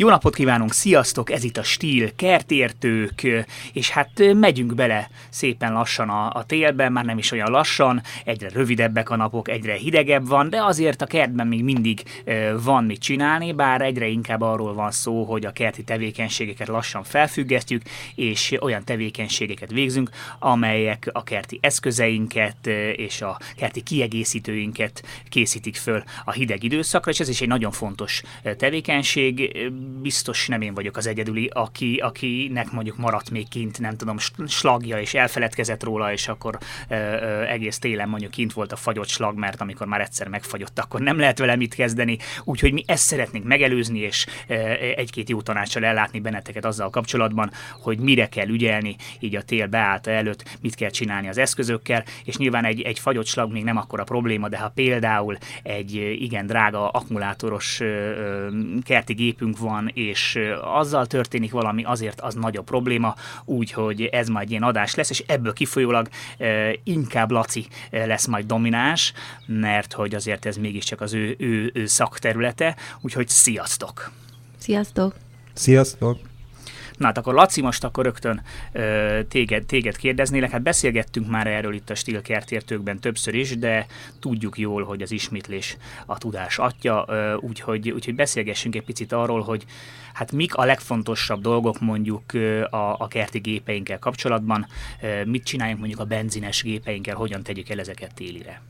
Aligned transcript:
Jó 0.00 0.08
napot 0.08 0.34
kívánunk, 0.34 0.72
sziasztok! 0.72 1.30
Ez 1.30 1.44
itt 1.44 1.56
a 1.56 1.62
Stíl, 1.62 2.14
kertértők, 2.14 3.26
és 3.72 3.90
hát 3.90 4.10
megyünk 4.34 4.74
bele 4.74 5.10
szépen 5.28 5.72
lassan 5.72 6.08
a, 6.08 6.30
a 6.34 6.44
télbe, 6.44 6.88
már 6.88 7.04
nem 7.04 7.18
is 7.18 7.32
olyan 7.32 7.50
lassan, 7.50 8.02
egyre 8.24 8.48
rövidebbek 8.48 9.10
a 9.10 9.16
napok, 9.16 9.48
egyre 9.48 9.74
hidegebb 9.74 10.28
van, 10.28 10.50
de 10.50 10.62
azért 10.64 11.02
a 11.02 11.06
kertben 11.06 11.46
még 11.46 11.64
mindig 11.64 12.02
van 12.62 12.84
mit 12.84 13.00
csinálni, 13.00 13.52
bár 13.52 13.80
egyre 13.80 14.06
inkább 14.06 14.40
arról 14.40 14.74
van 14.74 14.90
szó, 14.90 15.24
hogy 15.24 15.44
a 15.44 15.52
kerti 15.52 15.82
tevékenységeket 15.82 16.68
lassan 16.68 17.02
felfüggesztjük, 17.02 17.82
és 18.14 18.56
olyan 18.60 18.84
tevékenységeket 18.84 19.70
végzünk, 19.70 20.10
amelyek 20.38 21.10
a 21.12 21.22
kerti 21.22 21.58
eszközeinket 21.62 22.66
és 22.96 23.22
a 23.22 23.38
kerti 23.56 23.82
kiegészítőinket 23.82 25.02
készítik 25.28 25.76
föl 25.76 26.02
a 26.24 26.32
hideg 26.32 26.62
időszakra, 26.62 27.10
és 27.10 27.20
ez 27.20 27.28
is 27.28 27.40
egy 27.40 27.48
nagyon 27.48 27.70
fontos 27.70 28.22
tevékenység, 28.56 29.66
biztos 30.02 30.46
nem 30.46 30.60
én 30.60 30.74
vagyok 30.74 30.96
az 30.96 31.06
egyedüli, 31.06 31.50
aki, 31.52 31.96
akinek 31.96 32.70
mondjuk 32.70 32.96
maradt 32.96 33.30
még 33.30 33.48
kint, 33.48 33.80
nem 33.80 33.96
tudom, 33.96 34.16
slagja, 34.46 35.00
és 35.00 35.14
elfeledkezett 35.14 35.82
róla, 35.82 36.12
és 36.12 36.28
akkor 36.28 36.58
ö, 36.88 36.94
ö, 36.94 37.42
egész 37.42 37.78
télen 37.78 38.08
mondjuk 38.08 38.30
kint 38.30 38.52
volt 38.52 38.72
a 38.72 38.76
fagyott 38.76 39.08
slag, 39.08 39.38
mert 39.38 39.60
amikor 39.60 39.86
már 39.86 40.00
egyszer 40.00 40.28
megfagyott, 40.28 40.78
akkor 40.78 41.00
nem 41.00 41.18
lehet 41.18 41.38
vele 41.38 41.56
mit 41.56 41.74
kezdeni. 41.74 42.18
Úgyhogy 42.44 42.72
mi 42.72 42.82
ezt 42.86 43.04
szeretnénk 43.04 43.44
megelőzni, 43.44 43.98
és 43.98 44.26
ö, 44.46 44.54
egy-két 44.96 45.28
jó 45.28 45.42
tanácsal 45.42 45.84
ellátni 45.84 46.20
benneteket 46.20 46.64
azzal 46.64 46.90
kapcsolatban, 46.90 47.50
hogy 47.82 47.98
mire 47.98 48.28
kell 48.28 48.48
ügyelni, 48.48 48.96
így 49.20 49.36
a 49.36 49.42
tél 49.42 49.66
beállta 49.66 50.10
előtt, 50.10 50.56
mit 50.60 50.74
kell 50.74 50.90
csinálni 50.90 51.28
az 51.28 51.38
eszközökkel, 51.38 52.04
és 52.24 52.36
nyilván 52.36 52.64
egy, 52.64 52.80
egy 52.80 52.98
fagyott 52.98 53.26
slag 53.26 53.52
még 53.52 53.64
nem 53.64 53.76
akkora 53.76 54.04
probléma, 54.04 54.48
de 54.48 54.58
ha 54.58 54.72
például 54.74 55.38
egy 55.62 55.94
igen 56.20 56.46
drága 56.46 56.88
akkumulátoros 56.88 57.80
kerti 58.84 59.12
gépünk 59.12 59.58
van, 59.58 59.77
van, 59.78 59.90
és 59.94 60.38
azzal 60.62 61.06
történik 61.06 61.52
valami, 61.52 61.84
azért 61.84 62.20
az 62.20 62.34
nagyobb 62.34 62.64
probléma, 62.64 63.14
úgyhogy 63.44 64.02
ez 64.02 64.28
majd 64.28 64.50
ilyen 64.50 64.62
adás 64.62 64.94
lesz, 64.94 65.10
és 65.10 65.24
ebből 65.26 65.52
kifolyólag 65.52 66.08
inkább 66.84 67.30
Laci 67.30 67.66
lesz 67.90 68.26
majd 68.26 68.46
domináns, 68.46 69.12
mert 69.46 69.92
hogy 69.92 70.14
azért 70.14 70.46
ez 70.46 70.56
mégiscsak 70.56 71.00
az 71.00 71.12
ő, 71.12 71.34
ő, 71.38 71.70
ő 71.74 71.86
szakterülete, 71.86 72.76
úgyhogy 73.00 73.28
sziasztok! 73.28 74.10
Sziasztok! 74.58 75.14
Sziasztok! 75.52 76.27
Na 76.98 77.06
hát 77.06 77.18
akkor 77.18 77.34
Laci, 77.34 77.60
most 77.60 77.84
akkor 77.84 78.04
rögtön 78.04 78.42
ö, 78.72 79.20
téged, 79.28 79.66
téged 79.66 79.96
kérdeznélek. 79.96 80.50
Hát 80.50 80.62
beszélgettünk 80.62 81.28
már 81.28 81.46
erről 81.46 81.74
itt 81.74 81.90
a 81.90 81.94
stílkertértőkben 81.94 82.98
többször 82.98 83.34
is, 83.34 83.58
de 83.58 83.86
tudjuk 84.20 84.58
jól, 84.58 84.84
hogy 84.84 85.02
az 85.02 85.10
ismétlés 85.10 85.76
a 86.06 86.18
tudás 86.18 86.58
atya, 86.58 87.06
úgyhogy, 87.40 87.90
úgyhogy 87.90 88.14
beszélgessünk 88.14 88.74
egy 88.74 88.84
picit 88.84 89.12
arról, 89.12 89.40
hogy 89.40 89.64
hát 90.12 90.32
mik 90.32 90.54
a 90.54 90.64
legfontosabb 90.64 91.40
dolgok 91.40 91.80
mondjuk 91.80 92.32
a, 92.70 92.96
a 92.98 93.08
kerti 93.08 93.38
gépeinkkel 93.38 93.98
kapcsolatban, 93.98 94.66
mit 95.24 95.44
csináljunk 95.44 95.78
mondjuk 95.78 96.00
a 96.00 96.04
benzines 96.04 96.62
gépeinkkel, 96.62 97.16
hogyan 97.16 97.42
tegyük 97.42 97.68
el 97.68 97.80
ezeket 97.80 98.14
télire. 98.14 98.60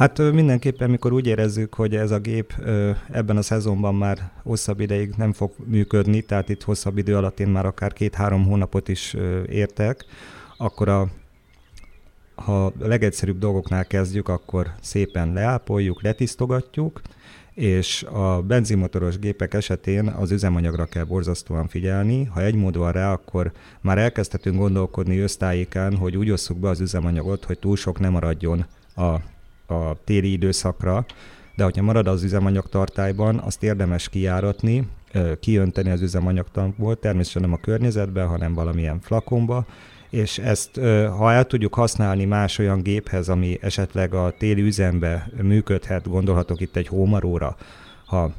Hát 0.00 0.32
mindenképpen, 0.32 0.90
mikor 0.90 1.12
úgy 1.12 1.26
érezzük, 1.26 1.74
hogy 1.74 1.96
ez 1.96 2.10
a 2.10 2.18
gép 2.18 2.54
ebben 3.10 3.36
a 3.36 3.42
szezonban 3.42 3.94
már 3.94 4.30
hosszabb 4.42 4.80
ideig 4.80 5.14
nem 5.16 5.32
fog 5.32 5.52
működni, 5.64 6.22
tehát 6.22 6.48
itt 6.48 6.62
hosszabb 6.62 6.98
idő 6.98 7.16
alatt 7.16 7.40
én 7.40 7.48
már 7.48 7.66
akár 7.66 7.92
két-három 7.92 8.44
hónapot 8.44 8.88
is 8.88 9.16
értek, 9.48 10.04
akkor 10.56 10.88
a, 10.88 11.08
ha 12.34 12.64
a 12.66 12.72
legegyszerűbb 12.78 13.38
dolgoknál 13.38 13.86
kezdjük, 13.86 14.28
akkor 14.28 14.70
szépen 14.80 15.32
leápoljuk, 15.32 16.02
letisztogatjuk, 16.02 17.00
és 17.54 18.02
a 18.02 18.42
benzinmotoros 18.42 19.18
gépek 19.18 19.54
esetén 19.54 20.08
az 20.08 20.30
üzemanyagra 20.30 20.84
kell 20.84 21.04
borzasztóan 21.04 21.68
figyelni. 21.68 22.24
Ha 22.24 22.42
egy 22.42 22.54
mód 22.54 22.76
van 22.76 22.92
rá, 22.92 23.12
akkor 23.12 23.52
már 23.80 23.98
elkezdhetünk 23.98 24.56
gondolkodni 24.56 25.18
össztájékán, 25.18 25.96
hogy 25.96 26.16
úgy 26.16 26.30
osszuk 26.30 26.58
be 26.58 26.68
az 26.68 26.80
üzemanyagot, 26.80 27.44
hogy 27.44 27.58
túl 27.58 27.76
sok 27.76 27.98
nem 27.98 28.12
maradjon 28.12 28.66
a 28.96 29.16
a 29.70 29.96
téli 30.04 30.32
időszakra, 30.32 31.06
de 31.56 31.64
hogyha 31.64 31.82
marad 31.82 32.06
az 32.06 32.22
üzemanyag 32.22 32.68
tartályban, 32.68 33.38
azt 33.38 33.62
érdemes 33.62 34.08
kijáratni, 34.08 34.88
kiönteni 35.40 35.90
az 35.90 36.00
üzemanyagtankból, 36.00 36.98
természetesen 36.98 37.42
nem 37.42 37.52
a 37.52 37.60
környezetbe, 37.60 38.22
hanem 38.22 38.54
valamilyen 38.54 39.00
flakonba, 39.00 39.66
és 40.10 40.38
ezt, 40.38 40.80
ha 41.18 41.32
el 41.32 41.44
tudjuk 41.44 41.74
használni 41.74 42.24
más 42.24 42.58
olyan 42.58 42.82
géphez, 42.82 43.28
ami 43.28 43.58
esetleg 43.60 44.14
a 44.14 44.34
téli 44.38 44.62
üzembe 44.62 45.30
működhet, 45.42 46.08
gondolhatok 46.08 46.60
itt 46.60 46.76
egy 46.76 46.86
hómaróra, 46.86 47.56
ha 48.06 48.32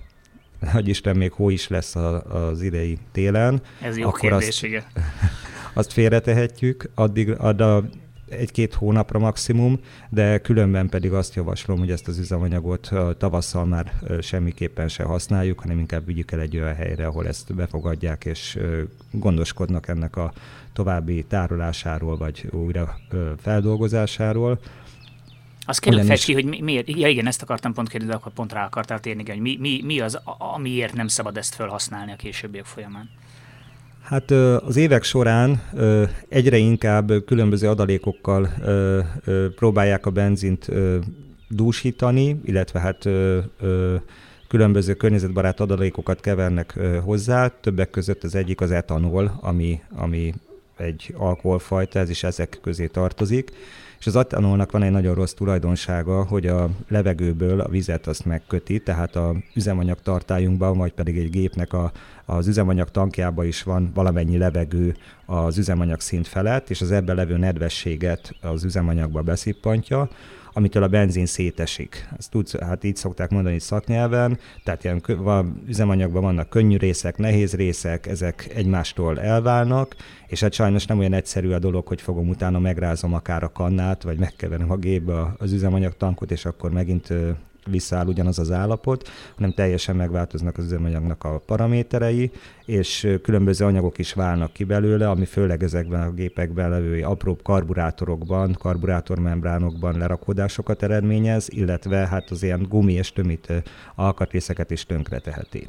hogy 0.72 0.88
Isten 0.88 1.16
még 1.18 1.32
hó 1.32 1.50
is 1.50 1.68
lesz 1.68 1.96
az 1.96 2.62
idei 2.62 2.98
télen. 3.12 3.62
Ez 3.82 3.98
jó 3.98 4.08
akkor 4.08 4.20
kérdés, 4.20 4.48
azt, 4.48 4.64
igen. 4.64 4.84
azt 5.74 5.94
félretehetjük, 5.94 6.90
addig, 6.96 7.30
addig 7.38 7.90
egy-két 8.32 8.74
hónapra 8.74 9.20
maximum, 9.20 9.80
de 10.10 10.38
különben 10.38 10.90
pedig 10.90 11.14
azt 11.14 11.36
javaslom, 11.36 11.80
hogy 11.80 11.92
ezt 11.92 12.08
az 12.08 12.18
üzemanyagot 12.18 12.90
tavasszal 13.18 13.66
már 13.66 13.94
semmiképpen 14.22 14.88
se 14.88 15.04
használjuk, 15.04 15.60
hanem 15.60 15.80
inkább 15.80 16.06
vigyük 16.06 16.32
el 16.32 16.40
egy 16.40 16.58
olyan 16.58 16.76
helyre, 16.76 17.06
ahol 17.06 17.28
ezt 17.28 17.56
befogadják, 17.56 18.26
és 18.26 18.60
gondoskodnak 19.12 19.88
ennek 19.88 20.16
a 20.16 20.34
további 20.74 21.24
tárolásáról, 21.24 22.18
vagy 22.18 22.48
újra 22.52 22.98
feldolgozásáról. 23.42 24.60
Azt 25.66 25.80
kérlek 25.80 26.06
fejtsd 26.06 26.26
ki, 26.26 26.34
hogy 26.34 26.62
miért, 26.62 26.90
ja 26.90 27.08
igen, 27.08 27.28
ezt 27.28 27.42
akartam 27.42 27.74
pont 27.74 27.90
kérdezni, 27.90 28.16
akkor 28.16 28.32
pont 28.32 28.54
rá 28.54 28.66
akartál 28.66 29.00
térni, 29.00 29.24
hogy 29.28 29.40
mi, 29.40 29.58
mi, 29.60 29.82
mi 29.86 30.00
az, 30.00 30.20
amiért 30.38 30.94
nem 30.94 31.08
szabad 31.08 31.38
ezt 31.38 31.56
felhasználni 31.56 32.12
a 32.12 32.16
későbbiek 32.16 32.66
folyamán. 32.66 33.10
Hát 34.02 34.32
az 34.66 34.76
évek 34.76 35.04
során 35.04 35.62
egyre 36.30 36.58
inkább 36.58 37.12
különböző 37.26 37.70
adalékokkal 37.70 38.50
próbálják 39.56 40.06
a 40.06 40.10
benzint 40.10 40.72
dúsítani, 41.48 42.42
illetve 42.44 42.80
hát 42.80 43.10
különböző 44.48 44.94
környezetbarát 44.94 45.60
adalékokat 45.60 46.20
kevernek 46.20 46.80
hozzá, 47.04 47.48
többek 47.48 47.90
között 47.90 48.24
az 48.24 48.36
egyik 48.36 48.62
az 48.62 48.72
etanol, 48.72 49.40
ami, 49.42 49.82
ami 49.96 50.34
egy 50.78 51.14
alkoholfajta, 51.18 52.00
ez 52.00 52.10
is 52.10 52.24
ezek 52.24 52.60
közé 52.62 52.88
tartozik. 52.88 53.52
És 54.02 54.08
az 54.08 54.16
etanolnak 54.16 54.72
van 54.72 54.84
egy 54.84 54.92
nagyon 54.92 55.16
rossz 55.16 55.34
tulajdonsága, 55.34 56.24
hogy 56.24 56.48
a 56.48 56.70
levegőből 56.88 57.60
a 57.60 57.70
vizet 57.70 58.08
azt 58.08 58.26
megköti, 58.26 58.80
tehát 58.80 59.16
a 59.16 59.36
üzemanyag 59.56 60.02
tartályunkban, 60.02 60.78
vagy 60.78 60.92
pedig 60.92 61.18
egy 61.18 61.30
gépnek 61.30 61.74
a, 61.74 61.92
az 62.26 62.48
üzemanyag 62.48 62.90
tankjában 62.90 63.46
is 63.46 63.64
van 63.64 63.92
valamennyi 63.94 64.38
levegő 64.38 64.96
az 65.26 65.58
üzemanyag 65.58 66.00
szint 66.00 66.28
felett, 66.28 66.70
és 66.70 66.82
az 66.82 66.92
ebben 66.92 67.16
levő 67.16 67.38
nedvességet 67.38 68.36
az 68.42 68.64
üzemanyagba 68.64 69.22
beszippantja, 69.22 70.10
amitől 70.54 70.84
a 70.84 70.88
benzin 70.88 71.26
szétesik. 71.26 72.08
Ezt 72.18 72.32
tudsz, 72.32 72.60
hát 72.60 72.84
így 72.84 72.96
szokták 72.96 73.30
mondani 73.30 73.60
szaknyelven, 73.60 74.40
tehát 74.64 74.84
ilyen 74.84 75.02
van, 75.18 75.64
üzemanyagban 75.68 76.22
vannak 76.22 76.50
könnyű 76.50 76.78
részek, 76.78 77.18
nehéz 77.18 77.54
részek, 77.54 78.08
ezek 78.08 78.52
egymástól 78.56 79.20
elválnak, 79.20 79.96
és 80.28 80.42
hát 80.42 80.54
sajnos 80.54 80.86
nem 80.86 81.00
olyan 81.00 81.14
egyszerű 81.14 81.52
a 81.52 81.60
dolog, 81.60 81.88
hogy 81.88 82.02
fogom 82.02 82.30
utána 82.30 82.60
megrázom 82.60 83.14
akár 83.14 83.44
a 83.44 83.52
kannát, 83.52 84.04
vagy 84.04 84.18
megkeverem 84.18 84.72
a 84.72 84.78
gépbe 84.78 85.34
az 85.38 85.52
üzemanyagtankot, 85.52 86.32
és 86.32 86.46
akkor 86.46 86.72
megint 86.72 87.14
visszaáll 87.66 88.08
ugyanaz 88.08 88.40
az 88.40 88.52
állapot, 88.52 89.10
hanem 89.36 89.54
teljesen 89.54 89.96
megváltoznak 89.96 90.58
az 90.58 90.64
üzemanyagnak 90.64 91.24
a 91.24 91.42
paraméterei, 91.46 92.32
és 92.66 93.18
különböző 93.22 93.66
anyagok 93.66 93.98
is 93.98 94.14
válnak 94.14 94.54
ki 94.54 94.64
belőle, 94.64 95.10
ami 95.10 95.26
főleg 95.26 95.64
ezekben 95.64 96.02
a 96.02 96.12
gépekben 96.12 96.70
levő 96.70 97.02
apróbb 97.02 97.42
karburátorokban, 97.42 98.56
karburátormembránokban 98.60 99.98
lerakódásokat 99.98 100.84
eredményez, 100.84 101.48
illetve 101.50 102.08
hát 102.08 102.30
az 102.30 102.44
ilyen 102.44 102.66
gumi 102.70 102.94
és 102.94 103.14
tömít 103.14 103.54
alkatrészeket 103.96 104.72
is 104.72 104.86
tönkreteheti. 104.86 105.68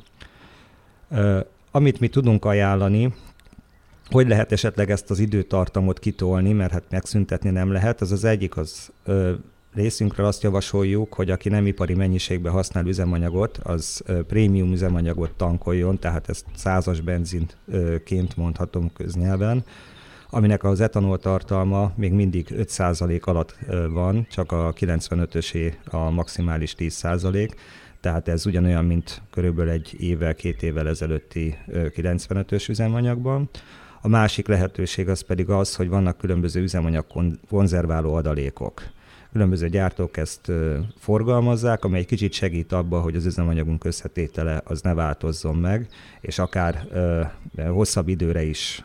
Amit 1.70 2.00
mi 2.00 2.08
tudunk 2.08 2.44
ajánlani, 2.44 3.14
hogy 4.10 4.28
lehet 4.28 4.52
esetleg 4.52 4.90
ezt 4.90 5.10
az 5.10 5.18
időtartamot 5.18 5.98
kitolni, 5.98 6.52
mert 6.52 6.72
hát 6.72 6.84
megszüntetni 6.90 7.50
nem 7.50 7.72
lehet, 7.72 8.00
az 8.00 8.12
az 8.12 8.24
egyik 8.24 8.56
az 8.56 8.92
részünkről 9.74 10.26
azt 10.26 10.42
javasoljuk, 10.42 11.14
hogy 11.14 11.30
aki 11.30 11.48
nem 11.48 11.66
ipari 11.66 11.94
mennyiségben 11.94 12.52
használ 12.52 12.86
üzemanyagot, 12.86 13.58
az 13.62 14.02
prémium 14.26 14.72
üzemanyagot 14.72 15.30
tankoljon, 15.36 15.98
tehát 15.98 16.28
ezt 16.28 16.44
százas 16.54 17.00
benzinként 17.00 18.36
mondhatom 18.36 18.92
köznyelven, 18.92 19.64
aminek 20.30 20.64
az 20.64 20.80
etanol 20.80 21.18
tartalma 21.18 21.92
még 21.96 22.12
mindig 22.12 22.46
5% 22.56 23.22
alatt 23.22 23.58
van, 23.90 24.26
csak 24.30 24.52
a 24.52 24.72
95-ösé 24.72 25.72
a 25.84 26.10
maximális 26.10 26.74
10%, 26.78 27.50
tehát 28.00 28.28
ez 28.28 28.46
ugyanolyan, 28.46 28.84
mint 28.84 29.22
körülbelül 29.30 29.70
egy 29.70 29.96
évvel, 29.98 30.34
két 30.34 30.62
évvel 30.62 30.88
ezelőtti 30.88 31.56
95-ös 31.72 32.68
üzemanyagban. 32.68 33.48
A 34.00 34.08
másik 34.08 34.46
lehetőség 34.46 35.08
az 35.08 35.20
pedig 35.20 35.48
az, 35.50 35.74
hogy 35.76 35.88
vannak 35.88 36.18
különböző 36.18 36.62
üzemanyag 36.62 37.06
konzerváló 37.48 38.14
adalékok. 38.14 38.82
Különböző 39.32 39.68
gyártók 39.68 40.16
ezt 40.16 40.52
forgalmazzák, 40.98 41.84
amely 41.84 42.00
egy 42.00 42.06
kicsit 42.06 42.32
segít 42.32 42.72
abba, 42.72 43.00
hogy 43.00 43.16
az 43.16 43.26
üzemanyagunk 43.26 43.84
összetétele 43.84 44.62
az 44.64 44.80
ne 44.80 44.94
változzon 44.94 45.56
meg, 45.56 45.88
és 46.20 46.38
akár 46.38 46.86
hosszabb 47.68 48.08
időre 48.08 48.42
is 48.42 48.84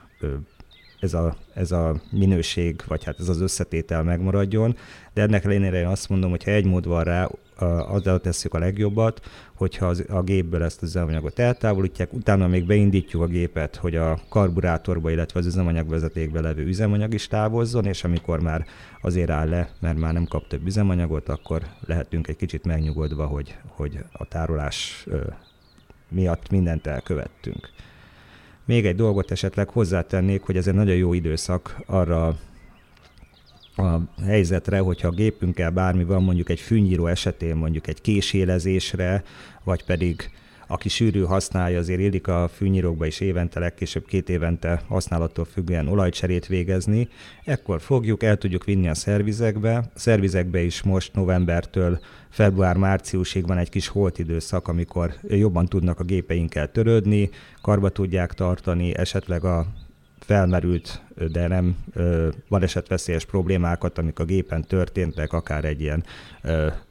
ez 1.00 1.14
a, 1.14 1.36
ez 1.54 1.72
a 1.72 2.02
minőség, 2.12 2.82
vagy 2.88 3.04
hát 3.04 3.20
ez 3.20 3.30
az 3.30 3.42
összetétel 3.42 4.04
megmaradjon, 4.04 4.76
de 5.14 5.22
ennek 5.22 5.46
ellenére 5.46 5.80
én 5.80 5.86
azt 5.88 6.10
mondom, 6.10 6.30
hogy 6.30 6.44
ha 6.44 6.52
egy 6.52 6.66
mód 6.66 6.88
van 6.88 7.04
rá, 7.04 7.30
azzal 7.66 8.20
tesszük 8.20 8.54
a 8.54 8.60
legjobbat, 8.60 9.26
hogyha 9.54 9.86
az, 9.86 10.06
a 10.10 10.22
gépből 10.22 10.64
ezt 10.64 10.82
az 10.82 10.88
üzemanyagot 10.88 11.40
eltávolítják, 11.40 12.14
utána 12.14 12.48
még 12.48 12.66
beindítjuk 12.66 13.22
a 13.22 13.28
gépet, 13.28 13.76
hogy 13.76 13.96
a 13.96 14.20
karburátorba, 14.30 15.12
illetve 15.12 15.40
az 15.40 15.46
üzemanyagvezetékbe 15.46 16.42
levő 16.42 16.66
üzemanyag 16.66 17.14
is 17.14 17.28
távozzon, 17.28 17.86
és 17.86 18.04
amikor 18.04 18.40
már 18.40 18.66
azért 19.02 19.30
áll 19.30 19.50
le, 19.50 19.70
mert 19.80 19.98
már 19.98 20.14
nem 20.14 20.26
kap 20.26 20.48
több 20.48 20.66
üzemanyagot, 20.66 21.30
akkor 21.30 21.62
lehetünk 21.86 22.28
egy 22.28 22.36
kicsit 22.36 22.66
megnyugodva, 22.66 23.26
hogy, 23.26 23.58
hogy 23.68 24.00
a 24.12 24.26
tárolás 24.26 25.08
miatt 26.10 26.50
mindent 26.50 26.88
elkövettünk. 26.88 27.70
Még 28.66 28.86
egy 28.86 28.96
dolgot 28.96 29.32
esetleg 29.32 29.70
hozzátennék, 29.70 30.42
hogy 30.42 30.58
ez 30.58 30.68
egy 30.68 30.74
nagyon 30.74 30.96
jó 30.96 31.14
időszak 31.14 31.76
arra 31.86 32.38
a 33.78 34.02
helyzetre, 34.24 34.80
hogyha 34.80 35.08
a 35.08 35.12
gépünkkel 35.12 35.72
bármi 35.72 36.04
van, 36.04 36.24
mondjuk 36.24 36.50
egy 36.50 36.60
fűnyíró 36.60 37.08
esetén, 37.08 37.56
mondjuk 37.56 37.88
egy 37.88 38.02
késélezésre, 38.02 39.24
vagy 39.64 39.84
pedig 39.84 40.30
aki 40.68 40.90
sűrű 40.90 41.22
használja, 41.22 41.80
azért 41.80 42.00
illik 42.00 42.28
a 42.28 42.50
fűnyírókba 42.54 43.06
is 43.06 43.20
évente, 43.20 43.60
legkésőbb 43.60 44.06
két 44.06 44.30
évente 44.30 44.82
használattól 44.88 45.46
függően 45.46 45.88
olajcserét 45.88 46.48
végezni. 46.48 47.08
Ekkor 47.44 47.82
fogjuk, 47.82 48.24
el 48.24 48.38
tudjuk 48.38 48.64
vinni 48.64 48.88
a 48.88 48.94
szervizekbe. 48.94 49.78
A 49.78 49.84
szervizekbe 49.94 50.62
is 50.62 50.82
most 50.84 51.14
novembertől 51.14 52.00
február-márciusig 52.30 53.48
van 53.48 53.58
egy 53.58 53.70
kis 53.70 53.88
holt 53.88 54.20
időszak, 54.20 54.68
amikor 54.68 55.14
jobban 55.28 55.66
tudnak 55.66 56.00
a 56.00 56.04
gépeinkkel 56.04 56.72
törődni, 56.72 57.30
karba 57.62 57.90
tudják 57.90 58.34
tartani, 58.34 58.98
esetleg 58.98 59.44
a 59.44 59.66
felmerült, 60.20 61.02
de 61.32 61.48
nem 61.48 61.78
balesetveszélyes 62.50 63.26
problémákat, 63.26 63.98
amik 63.98 64.20
a 64.20 64.24
gépen 64.24 64.64
történtek, 64.64 65.34
akár 65.34 65.66
egy 65.66 65.82
ilyen 65.82 66.04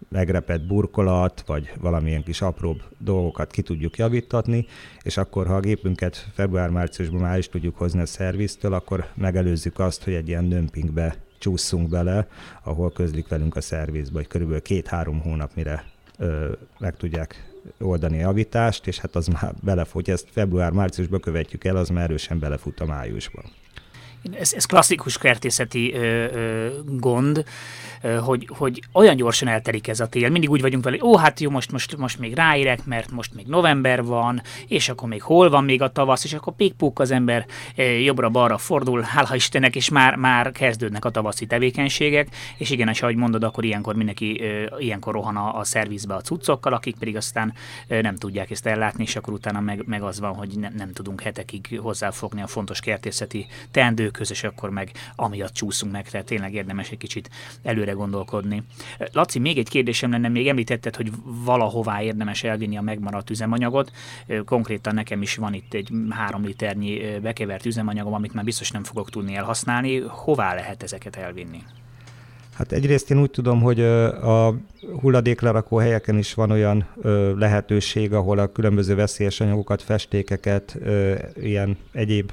megrepett 0.08 0.67
burkolat, 0.67 1.43
vagy 1.46 1.73
valamilyen 1.81 2.23
kis 2.23 2.40
apróbb 2.40 2.82
dolgokat 2.99 3.50
ki 3.50 3.62
tudjuk 3.62 3.96
javítatni, 3.96 4.67
és 5.02 5.17
akkor, 5.17 5.46
ha 5.46 5.55
a 5.55 5.61
gépünket 5.61 6.26
február-márciusban 6.34 7.20
már 7.20 7.38
is 7.38 7.49
tudjuk 7.49 7.76
hozni 7.76 8.00
a 8.00 8.06
szerviztől, 8.06 8.73
akkor 8.73 9.06
megelőzzük 9.14 9.78
azt, 9.78 10.05
hogy 10.05 10.14
egy 10.14 10.28
ilyen 10.28 10.49
dömpingbe 10.49 11.17
csúszunk 11.38 11.88
bele, 11.88 12.28
ahol 12.64 12.93
közlik 12.93 13.28
velünk 13.28 13.56
a 13.56 13.61
szervizbe, 13.61 14.19
hogy 14.19 14.26
körülbelül 14.26 14.62
két-három 14.62 15.20
hónap 15.20 15.50
mire 15.55 15.84
ö, 16.19 16.52
meg 16.78 16.96
tudják 16.96 17.56
oldani 17.78 18.16
javítást, 18.18 18.86
és 18.86 18.98
hát 18.98 19.16
az 19.16 19.26
már 19.26 19.54
belefut, 19.62 20.08
ezt 20.08 20.28
február-márciusban 20.30 21.20
követjük 21.20 21.64
el, 21.64 21.76
az 21.76 21.88
már 21.88 22.02
erősen 22.02 22.38
belefut 22.38 22.80
a 22.80 22.86
májusban. 22.86 23.44
Ez, 24.32 24.52
ez 24.52 24.64
klasszikus 24.64 25.19
kertészeti 25.19 25.94
ö, 25.94 25.99
ö, 25.99 26.69
gond, 26.84 27.44
ö, 28.02 28.14
hogy, 28.14 28.49
hogy 28.52 28.82
olyan 28.93 29.17
gyorsan 29.17 29.49
eltelik 29.49 29.88
ez 29.88 30.00
a 30.00 30.06
tél. 30.06 30.28
Mindig 30.28 30.50
úgy 30.50 30.61
vagyunk 30.61 30.84
vele, 30.84 30.96
ó, 31.02 31.17
hát 31.17 31.40
jó, 31.40 31.50
most, 31.50 31.73
most, 31.73 31.96
most 31.96 32.19
még 32.19 32.34
ráérek, 32.34 32.84
mert 32.84 33.11
most 33.11 33.34
még 33.34 33.46
november 33.46 34.05
van, 34.05 34.43
és 34.67 34.88
akkor 34.88 35.08
még 35.08 35.23
hol 35.23 35.50
van 35.50 35.64
még 35.64 35.82
a 35.82 35.93
tavasz, 35.93 36.25
és 36.25 36.32
akkor 36.32 36.55
pikpuk 36.56 36.99
az 36.99 37.11
ember 37.11 37.46
jobbra-balra 38.02 38.58
fordul, 38.58 39.00
hála 39.00 39.34
Istennek, 39.34 39.76
és 39.76 39.88
már, 39.88 40.17
már 40.17 40.52
kezdődnek 40.52 41.05
a 41.05 41.11
tavaszi 41.11 41.46
tevékenységek, 41.46 42.28
és 42.56 42.70
igen, 42.70 42.88
és 42.88 43.02
ahogy 43.02 43.17
mondod, 43.17 43.44
akkor 43.44 43.64
ilyenkor 43.64 43.94
mindenki 43.94 44.40
ö, 44.40 44.64
ilyenkor 44.78 45.12
rohan 45.12 45.37
a, 45.37 45.58
a 45.58 45.64
szervizbe 45.64 46.14
a 46.14 46.20
cuccokkal, 46.20 46.73
akik 46.73 46.96
pedig 46.99 47.17
aztán 47.17 47.55
ö, 47.88 48.00
nem 48.00 48.17
tudják 48.17 48.50
ezt 48.50 48.67
ellátni, 48.67 49.02
és 49.02 49.17
akkor 49.17 49.32
utána 49.32 49.61
meg, 49.61 49.82
meg 49.87 50.02
az 50.02 50.20
van, 50.20 50.34
hogy 50.34 50.49
ne, 50.58 50.69
nem 50.69 50.93
tudunk 50.93 51.20
hetekig 51.20 51.78
hozzáfogni 51.82 52.43
a 52.43 52.46
fontos 52.46 52.81
kertészeti 52.81 53.46
teendők 53.70 54.15
közös, 54.16 54.44
akkor 54.44 54.70
meg 54.70 54.92
amiatt 55.16 55.52
csúszunk 55.52 55.92
meg, 55.92 56.08
tehát 56.08 56.26
tényleg 56.26 56.54
érdemes 56.54 56.90
egy 56.90 56.98
kicsit 56.98 57.30
előre 57.62 57.92
gondolkodni. 57.92 58.62
Laci, 59.12 59.38
még 59.38 59.58
egy 59.58 59.68
kérdésem 59.68 60.10
lenne, 60.10 60.28
még 60.28 60.48
említetted, 60.48 60.96
hogy 60.96 61.10
valahová 61.24 62.02
érdemes 62.02 62.44
elvinni 62.44 62.76
a 62.76 62.82
megmaradt 62.82 63.30
üzemanyagot. 63.30 63.92
Konkrétan 64.44 64.94
nekem 64.94 65.22
is 65.22 65.36
van 65.36 65.54
itt 65.54 65.74
egy 65.74 65.90
három 66.10 66.44
liternyi 66.44 67.18
bekevert 67.22 67.66
üzemanyagom, 67.66 68.14
amit 68.14 68.34
már 68.34 68.44
biztos 68.44 68.70
nem 68.70 68.84
fogok 68.84 69.10
tudni 69.10 69.34
elhasználni. 69.34 70.00
Hová 70.00 70.54
lehet 70.54 70.82
ezeket 70.82 71.16
elvinni? 71.16 71.62
Hát 72.56 72.73
egyrészt 72.73 73.11
én 73.11 73.20
úgy 73.20 73.31
tudom, 73.31 73.61
hogy 73.61 73.81
a 73.81 74.55
hulladéklerakó 75.00 75.76
helyeken 75.76 76.19
is 76.19 76.35
van 76.35 76.50
olyan 76.50 76.87
lehetőség, 77.38 78.12
ahol 78.12 78.38
a 78.38 78.53
különböző 78.53 78.94
veszélyes 78.94 79.41
anyagokat, 79.41 79.82
festékeket, 79.82 80.79
ilyen 81.35 81.76
egyéb 81.93 82.32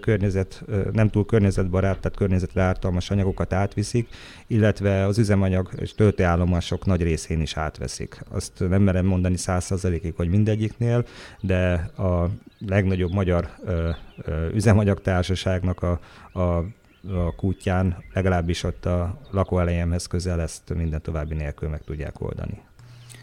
környezet, 0.00 0.64
nem 0.92 1.08
túl 1.08 1.26
környezetbarát, 1.26 1.98
tehát 1.98 2.16
környezetre 2.16 2.62
ártalmas 2.62 3.10
anyagokat 3.10 3.52
átviszik, 3.52 4.08
illetve 4.46 5.04
az 5.04 5.18
üzemanyag 5.18 5.70
és 5.76 5.94
töltőállomások 5.94 6.86
nagy 6.86 7.02
részén 7.02 7.40
is 7.40 7.56
átveszik. 7.56 8.20
Azt 8.30 8.52
nem 8.68 8.82
merem 8.82 9.06
mondani 9.06 9.36
százszerzelékig, 9.36 10.14
hogy 10.16 10.28
mindegyiknél, 10.28 11.04
de 11.40 11.72
a 11.96 12.30
legnagyobb 12.66 13.12
magyar 13.12 13.48
üzemanyagtársaságnak 14.54 15.82
a, 15.82 16.00
a 16.40 16.64
a 17.08 17.34
kutyán, 17.34 18.04
legalábbis 18.12 18.62
ott 18.62 18.86
a 18.86 19.20
lakóelejemhez 19.30 20.06
közel 20.06 20.40
ezt 20.40 20.74
minden 20.74 21.02
további 21.02 21.34
nélkül 21.34 21.68
meg 21.68 21.82
tudják 21.84 22.20
oldani. 22.20 22.62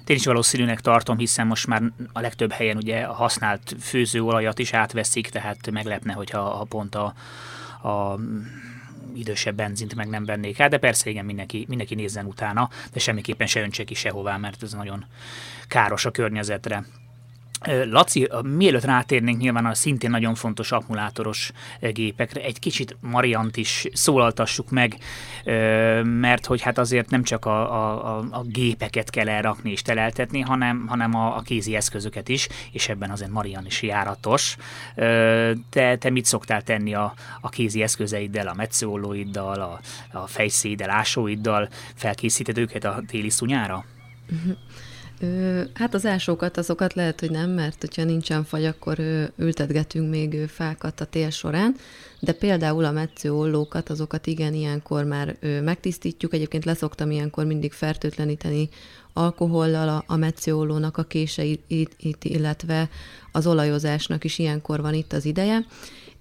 Én 0.05 0.15
is 0.15 0.25
valószínűnek 0.25 0.81
tartom, 0.81 1.17
hiszen 1.17 1.47
most 1.47 1.67
már 1.67 1.81
a 2.13 2.19
legtöbb 2.19 2.51
helyen 2.51 2.77
ugye 2.77 3.01
a 3.01 3.13
használt 3.13 3.75
főzőolajat 3.79 4.59
is 4.59 4.73
átveszik, 4.73 5.29
tehát 5.29 5.71
meglepne, 5.71 6.13
hogyha 6.13 6.39
a 6.39 6.63
pont 6.63 6.95
a, 6.95 7.13
a 7.89 8.19
idősebb 9.15 9.55
benzint 9.55 9.95
meg 9.95 10.07
nem 10.07 10.25
vennék 10.25 10.59
el, 10.59 10.69
de 10.69 10.77
persze 10.77 11.09
igen, 11.09 11.25
mindenki, 11.25 11.65
mindenki 11.67 11.95
nézzen 11.95 12.25
utána, 12.25 12.69
de 12.93 12.99
semmiképpen 12.99 13.47
se 13.47 13.61
öntse 13.61 13.83
ki 13.83 13.93
sehová, 13.93 14.37
mert 14.37 14.63
ez 14.63 14.73
nagyon 14.73 15.05
káros 15.67 16.05
a 16.05 16.11
környezetre. 16.11 16.85
Laci, 17.65 18.27
mielőtt 18.43 18.83
rátérnénk 18.83 19.39
nyilván 19.39 19.65
a 19.65 19.73
szintén 19.73 20.09
nagyon 20.09 20.35
fontos 20.35 20.71
akkumulátoros 20.71 21.51
gépekre, 21.79 22.41
egy 22.41 22.59
kicsit 22.59 22.97
Mariant 22.99 23.57
is 23.57 23.87
szólaltassuk 23.93 24.69
meg, 24.69 24.97
mert 26.03 26.45
hogy 26.45 26.61
hát 26.61 26.77
azért 26.77 27.09
nem 27.09 27.23
csak 27.23 27.45
a, 27.45 28.17
a, 28.17 28.27
a 28.31 28.43
gépeket 28.43 29.09
kell 29.09 29.29
elrakni 29.29 29.71
és 29.71 29.81
teleltetni, 29.81 30.39
hanem, 30.39 30.87
hanem 30.87 31.15
a, 31.15 31.37
a 31.37 31.41
kézi 31.41 31.75
eszközöket 31.75 32.29
is, 32.29 32.47
és 32.71 32.89
ebben 32.89 33.09
azért 33.09 33.31
Marian 33.31 33.65
is 33.65 33.81
járatos. 33.81 34.57
Te, 35.69 35.97
te 35.97 36.09
mit 36.09 36.25
szoktál 36.25 36.61
tenni 36.61 36.93
a, 36.93 37.13
a 37.41 37.49
kézi 37.49 37.81
eszközeiddel, 37.81 38.47
a 38.47 38.53
metszólóiddal, 38.53 39.61
a, 39.61 39.79
a 40.17 40.27
fejszéddel, 40.27 40.89
ásóiddal, 40.89 41.69
felkészíted 41.95 42.57
őket 42.57 42.83
a 42.83 43.01
téli 43.07 43.29
szunyára? 43.29 43.85
Uh-huh. 44.31 44.57
Ö, 45.19 45.61
hát 45.73 45.93
az 45.93 46.05
ásókat, 46.05 46.57
azokat 46.57 46.93
lehet, 46.93 47.19
hogy 47.19 47.31
nem, 47.31 47.49
mert 47.49 47.79
hogyha 47.79 48.03
nincsen 48.03 48.43
fagy, 48.43 48.65
akkor 48.65 48.99
ö, 48.99 49.23
ültetgetünk 49.37 50.09
még 50.09 50.33
ö, 50.33 50.45
fákat 50.47 51.01
a 51.01 51.05
tél 51.05 51.29
során, 51.29 51.75
de 52.19 52.31
például 52.31 52.85
a 52.85 52.91
metszőollókat, 52.91 53.89
azokat 53.89 54.27
igen, 54.27 54.53
ilyenkor 54.53 55.03
már 55.03 55.35
ö, 55.39 55.61
megtisztítjuk. 55.61 56.33
Egyébként 56.33 56.65
leszoktam 56.65 57.11
ilyenkor 57.11 57.45
mindig 57.45 57.71
fertőtleníteni 57.71 58.69
alkohollal 59.13 59.89
a, 59.89 60.03
a 60.07 60.15
metszőollónak 60.15 60.97
a 60.97 61.03
késeit, 61.03 61.95
illetve 62.21 62.89
az 63.31 63.47
olajozásnak 63.47 64.23
is 64.23 64.39
ilyenkor 64.39 64.81
van 64.81 64.93
itt 64.93 65.13
az 65.13 65.25
ideje 65.25 65.65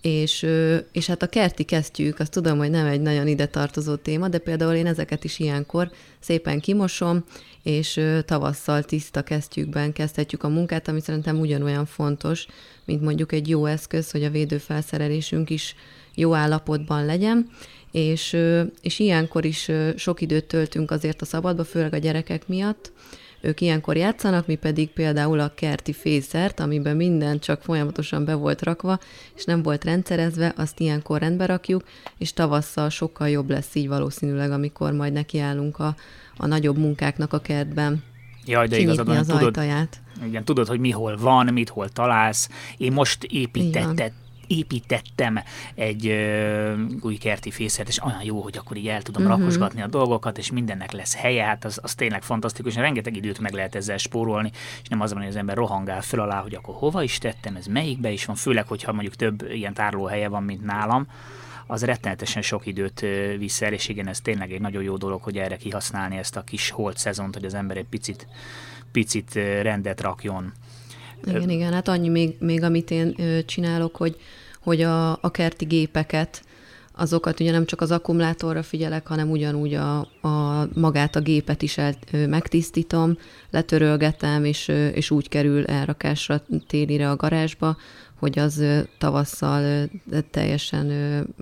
és, 0.06 0.46
és 0.92 1.06
hát 1.06 1.22
a 1.22 1.26
kerti 1.26 1.64
kesztyűk, 1.64 2.20
azt 2.20 2.30
tudom, 2.30 2.58
hogy 2.58 2.70
nem 2.70 2.86
egy 2.86 3.00
nagyon 3.00 3.26
ide 3.26 3.46
tartozó 3.46 3.94
téma, 3.94 4.28
de 4.28 4.38
például 4.38 4.74
én 4.74 4.86
ezeket 4.86 5.24
is 5.24 5.38
ilyenkor 5.38 5.90
szépen 6.20 6.60
kimosom, 6.60 7.24
és 7.62 8.00
tavasszal 8.24 8.82
tiszta 8.82 9.22
kesztyűkben 9.22 9.92
kezdhetjük 9.92 10.42
a 10.42 10.48
munkát, 10.48 10.88
ami 10.88 11.00
szerintem 11.00 11.40
ugyanolyan 11.40 11.86
fontos, 11.86 12.46
mint 12.84 13.02
mondjuk 13.02 13.32
egy 13.32 13.48
jó 13.48 13.64
eszköz, 13.64 14.10
hogy 14.10 14.24
a 14.24 14.30
védőfelszerelésünk 14.30 15.50
is 15.50 15.74
jó 16.14 16.34
állapotban 16.34 17.04
legyen, 17.04 17.50
és, 17.92 18.36
és 18.82 18.98
ilyenkor 18.98 19.44
is 19.44 19.70
sok 19.96 20.20
időt 20.20 20.44
töltünk 20.44 20.90
azért 20.90 21.22
a 21.22 21.24
szabadba, 21.24 21.64
főleg 21.64 21.94
a 21.94 21.98
gyerekek 21.98 22.48
miatt, 22.48 22.92
ők 23.40 23.60
ilyenkor 23.60 23.96
játszanak, 23.96 24.46
mi 24.46 24.54
pedig 24.54 24.90
például 24.90 25.40
a 25.40 25.54
kerti 25.54 25.92
fészert, 25.92 26.60
amiben 26.60 26.96
minden 26.96 27.38
csak 27.38 27.62
folyamatosan 27.62 28.24
be 28.24 28.34
volt 28.34 28.62
rakva, 28.62 28.98
és 29.34 29.44
nem 29.44 29.62
volt 29.62 29.84
rendszerezve, 29.84 30.52
azt 30.56 30.80
ilyenkor 30.80 31.20
rendbe 31.20 31.46
rakjuk, 31.46 31.82
és 32.18 32.32
tavasszal 32.32 32.88
sokkal 32.88 33.28
jobb 33.28 33.50
lesz 33.50 33.74
így 33.74 33.88
valószínűleg, 33.88 34.50
amikor 34.50 34.92
majd 34.92 35.12
nekiállunk 35.12 35.78
a, 35.78 35.94
a 36.36 36.46
nagyobb 36.46 36.78
munkáknak 36.78 37.32
a 37.32 37.40
kertben. 37.40 38.02
Jaj, 38.44 38.66
de 38.66 38.78
igazad 38.78 39.06
van, 39.06 39.24
tudod, 39.24 39.42
ajtaját. 39.42 40.00
Igen, 40.26 40.44
tudod, 40.44 40.66
hogy 40.66 40.80
mi 40.80 40.90
hol 40.90 41.16
van, 41.16 41.46
mit 41.46 41.68
hol 41.68 41.88
találsz. 41.88 42.48
Én 42.76 42.92
most 42.92 43.24
építettem, 43.24 44.12
építettem 44.46 45.38
egy 45.74 46.06
ö, 46.06 46.74
új 47.00 47.16
kerti 47.16 47.50
fészert, 47.50 47.88
és 47.88 48.02
olyan 48.02 48.22
jó, 48.22 48.40
hogy 48.40 48.56
akkor 48.56 48.76
így 48.76 48.88
el 48.88 49.02
tudom 49.02 49.22
uh-huh. 49.22 49.38
rakosgatni 49.38 49.82
a 49.82 49.86
dolgokat, 49.86 50.38
és 50.38 50.50
mindennek 50.50 50.92
lesz 50.92 51.14
helye, 51.14 51.44
hát 51.44 51.64
az, 51.64 51.78
az 51.82 51.94
tényleg 51.94 52.22
fantasztikus, 52.22 52.74
rengeteg 52.74 53.16
időt 53.16 53.38
meg 53.38 53.52
lehet 53.52 53.74
ezzel 53.74 53.96
spórolni, 53.96 54.50
és 54.82 54.88
nem 54.88 55.00
az 55.00 55.12
van, 55.12 55.20
hogy 55.20 55.30
az 55.30 55.36
ember 55.36 55.56
rohangál 55.56 56.02
föl 56.02 56.20
alá, 56.20 56.40
hogy 56.40 56.54
akkor 56.54 56.74
hova 56.74 57.02
is 57.02 57.18
tettem, 57.18 57.56
ez 57.56 57.66
melyikbe 57.66 58.10
is 58.10 58.24
van, 58.24 58.36
főleg, 58.36 58.66
hogyha 58.66 58.92
mondjuk 58.92 59.14
több 59.14 59.46
ilyen 59.50 59.74
tárlóhelye 59.74 60.28
van, 60.28 60.42
mint 60.42 60.64
nálam, 60.64 61.06
az 61.66 61.84
rettenetesen 61.84 62.42
sok 62.42 62.66
időt 62.66 63.00
visz 63.38 63.62
el, 63.62 63.72
és 63.72 63.88
igen, 63.88 64.08
ez 64.08 64.20
tényleg 64.20 64.52
egy 64.52 64.60
nagyon 64.60 64.82
jó 64.82 64.96
dolog, 64.96 65.22
hogy 65.22 65.38
erre 65.38 65.56
kihasználni 65.56 66.16
ezt 66.16 66.36
a 66.36 66.42
kis 66.42 66.70
holt 66.70 66.98
szezont, 66.98 67.34
hogy 67.34 67.44
az 67.44 67.54
ember 67.54 67.76
egy 67.76 67.86
picit, 67.90 68.26
picit 68.92 69.34
rendet 69.62 70.00
rakjon. 70.00 70.52
Igen, 71.26 71.50
igen, 71.50 71.72
hát 71.72 71.88
annyi 71.88 72.08
még, 72.08 72.36
még 72.40 72.62
amit 72.62 72.90
én 72.90 73.16
csinálok, 73.46 73.96
hogy, 73.96 74.16
hogy 74.62 74.82
a, 74.82 75.10
a 75.10 75.30
kerti 75.30 75.64
gépeket, 75.64 76.44
azokat 76.96 77.40
ugye 77.40 77.50
nem 77.50 77.64
csak 77.64 77.80
az 77.80 77.90
akkumulátorra 77.90 78.62
figyelek, 78.62 79.06
hanem 79.06 79.30
ugyanúgy 79.30 79.74
a, 79.74 79.98
a 80.20 80.68
magát 80.74 81.16
a 81.16 81.20
gépet 81.20 81.62
is 81.62 81.78
el, 81.78 81.94
megtisztítom, 82.12 83.18
letörölgetem, 83.50 84.44
és, 84.44 84.68
és 84.68 85.10
úgy 85.10 85.28
kerül 85.28 85.64
elrakásra 85.64 86.42
télire 86.66 87.10
a 87.10 87.16
garázsba, 87.16 87.76
hogy 88.18 88.38
az 88.38 88.64
tavasszal 88.98 89.88
teljesen 90.30 90.92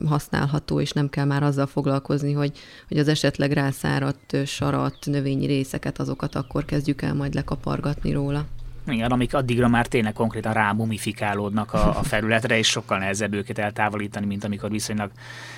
használható, 0.07 0.81
és 0.81 0.93
nem 0.93 1.09
kell 1.09 1.25
már 1.25 1.43
azzal 1.43 1.67
foglalkozni, 1.67 2.33
hogy, 2.33 2.59
hogy 2.89 2.99
az 2.99 3.09
esetleg 3.09 3.53
rászáradt, 3.53 4.37
sarat, 4.47 4.97
növényi 5.05 5.47
részeket, 5.47 5.99
azokat 5.99 6.35
akkor 6.35 6.65
kezdjük 6.65 7.03
el 7.03 7.15
majd 7.15 7.35
lekapargatni 7.35 8.13
róla. 8.13 8.47
Igen, 8.87 9.11
amik 9.11 9.35
addigra 9.35 9.69
már 9.69 9.87
tényleg 9.87 10.13
konkrétan 10.13 10.53
rámumifikálódnak 10.53 11.73
a, 11.73 11.99
a 11.99 12.03
felületre, 12.03 12.59
és 12.59 12.69
sokkal 12.69 12.99
nehezebb 12.99 13.35
őket 13.35 13.59
eltávolítani, 13.59 14.27
mint 14.27 14.45
amikor 14.45 14.71
viszonylag 14.71 15.11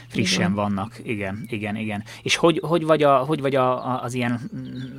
frissen 0.09 0.41
igen. 0.41 0.55
vannak. 0.55 0.99
Igen, 1.03 1.45
igen, 1.49 1.77
igen. 1.77 2.05
És 2.23 2.37
hogy, 2.37 2.61
hogy 2.63 2.85
vagy, 2.85 3.03
a, 3.03 3.17
hogy 3.17 3.41
vagy 3.41 3.55
a, 3.55 3.87
a, 3.87 4.03
az 4.03 4.15
ilyen 4.15 4.51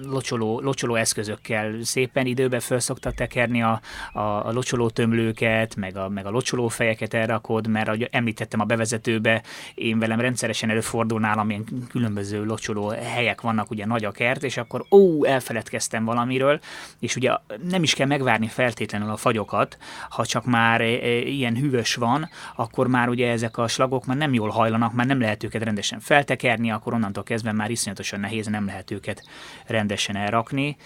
locsoló, 0.03 0.59
locsoló 0.59 0.95
eszközökkel? 0.95 1.83
Szépen 1.83 2.25
időbe 2.25 2.59
föl 2.59 2.79
szoktad 2.79 3.13
tekerni 3.13 3.61
a, 3.61 3.81
a, 4.13 4.19
a 4.19 4.51
locsoló 4.51 4.89
tömlőket, 4.89 5.75
meg 5.75 5.97
a, 5.97 6.09
meg 6.09 6.25
a 6.25 6.29
locsoló 6.29 6.67
fejeket 6.67 7.13
elrakod, 7.13 7.67
mert 7.67 7.87
ahogy 7.87 8.07
említettem 8.11 8.59
a 8.59 8.65
bevezetőbe, 8.65 9.43
én 9.75 9.99
velem 9.99 10.19
rendszeresen 10.19 10.69
előfordul 10.69 11.19
nálam 11.19 11.49
ilyen 11.49 11.63
különböző 11.89 12.45
locsoló 12.45 12.87
helyek 12.87 13.41
vannak, 13.41 13.71
ugye 13.71 13.85
nagy 13.85 14.05
a 14.05 14.11
kert, 14.11 14.43
és 14.43 14.57
akkor 14.57 14.85
ó, 14.91 15.23
elfeledkeztem 15.25 16.05
valamiről, 16.05 16.59
és 16.99 17.15
ugye 17.15 17.31
nem 17.69 17.83
is 17.83 17.93
kell 17.93 18.07
megvárni 18.17 18.47
feltétlenül 18.47 19.09
a 19.09 19.17
fagyokat, 19.17 19.77
ha 20.09 20.25
csak 20.25 20.45
már 20.45 20.81
e, 20.81 20.83
e, 20.83 21.17
ilyen 21.17 21.55
hűvös 21.55 21.95
van, 21.95 22.29
akkor 22.55 22.87
már 22.87 23.09
ugye 23.09 23.31
ezek 23.31 23.57
a 23.57 23.67
slagok 23.67 24.05
már 24.05 24.17
nem 24.17 24.33
jól 24.33 24.49
hajlanak, 24.49 24.93
már 24.93 25.05
nem 25.05 25.19
lehet 25.19 25.43
őket 25.43 25.63
rendesen 25.63 25.99
feltekerni, 25.99 26.71
akkor 26.71 26.93
onnantól 26.93 27.23
kezdve 27.23 27.51
már 27.51 27.69
iszonyatosan 27.69 28.19
nehéz, 28.19 28.47
nem 28.47 28.65
lehet 28.65 28.91
őket 28.91 29.23
rendesen 29.65 30.15
elrakni. 30.15 30.77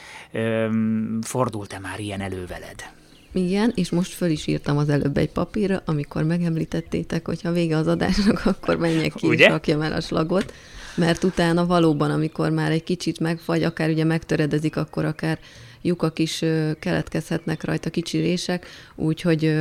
Fordult-e 1.21 1.79
már 1.79 1.99
ilyen 1.99 2.21
előveled? 2.21 2.85
Igen, 3.33 3.71
és 3.75 3.89
most 3.89 4.13
föl 4.13 4.29
is 4.29 4.47
írtam 4.47 4.77
az 4.77 4.89
előbb 4.89 5.17
egy 5.17 5.31
papírra, 5.31 5.81
amikor 5.85 6.23
megemlítettétek, 6.23 7.25
hogy 7.25 7.41
ha 7.41 7.51
vége 7.51 7.77
az 7.77 7.87
adásnak, 7.87 8.45
akkor 8.53 8.77
menjek 8.77 9.13
ki 9.13 9.27
ugye? 9.27 9.45
és 9.45 9.51
rakjam 9.51 9.81
el 9.81 9.93
a 9.93 10.01
slagot, 10.01 10.53
mert 10.95 11.23
utána 11.23 11.65
valóban, 11.65 12.11
amikor 12.11 12.49
már 12.49 12.71
egy 12.71 12.83
kicsit 12.83 13.19
megfagy, 13.19 13.63
akár 13.63 13.89
ugye 13.89 14.03
megtöredezik, 14.03 14.77
akkor 14.77 15.05
akár 15.05 15.39
lyukak 15.81 16.19
is 16.19 16.43
keletkezhetnek 16.79 17.63
rajta, 17.63 17.89
kicsi 17.89 18.17
rések, 18.17 18.65
úgyhogy 18.95 19.55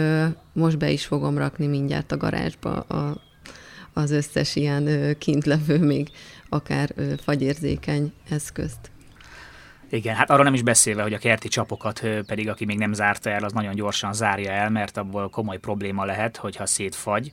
most 0.53 0.79
be 0.79 0.91
is 0.91 1.07
fogom 1.07 1.39
rakni 1.39 1.67
mindjárt 1.67 2.13
a 2.13 2.17
garázsba 2.17 2.81
a, 2.81 3.21
az 3.93 4.11
összes 4.11 4.57
ilyen 4.57 5.17
kint 5.19 5.45
levő 5.45 5.79
még 5.79 6.09
akár 6.49 6.95
fagyérzékeny 7.23 8.13
eszközt. 8.31 8.91
Igen, 9.91 10.15
hát 10.15 10.31
arról 10.31 10.45
nem 10.45 10.55
is 10.55 10.63
beszélve, 10.63 11.03
hogy 11.03 11.15
a 11.15 11.19
kerti 11.19 11.49
csapokat 11.49 12.01
pedig, 12.27 12.49
aki 12.49 12.65
még 12.65 12.79
nem 12.79 12.93
zárta 12.93 13.31
el, 13.31 13.45
az 13.45 13.53
nagyon 13.53 13.75
gyorsan 13.75 14.13
zárja 14.13 14.51
el, 14.51 14.71
mert 14.71 14.97
abból 14.97 15.29
komoly 15.29 15.59
probléma 15.59 16.05
lehet, 16.05 16.37
hogyha 16.37 16.67
szétfagy. 16.67 17.33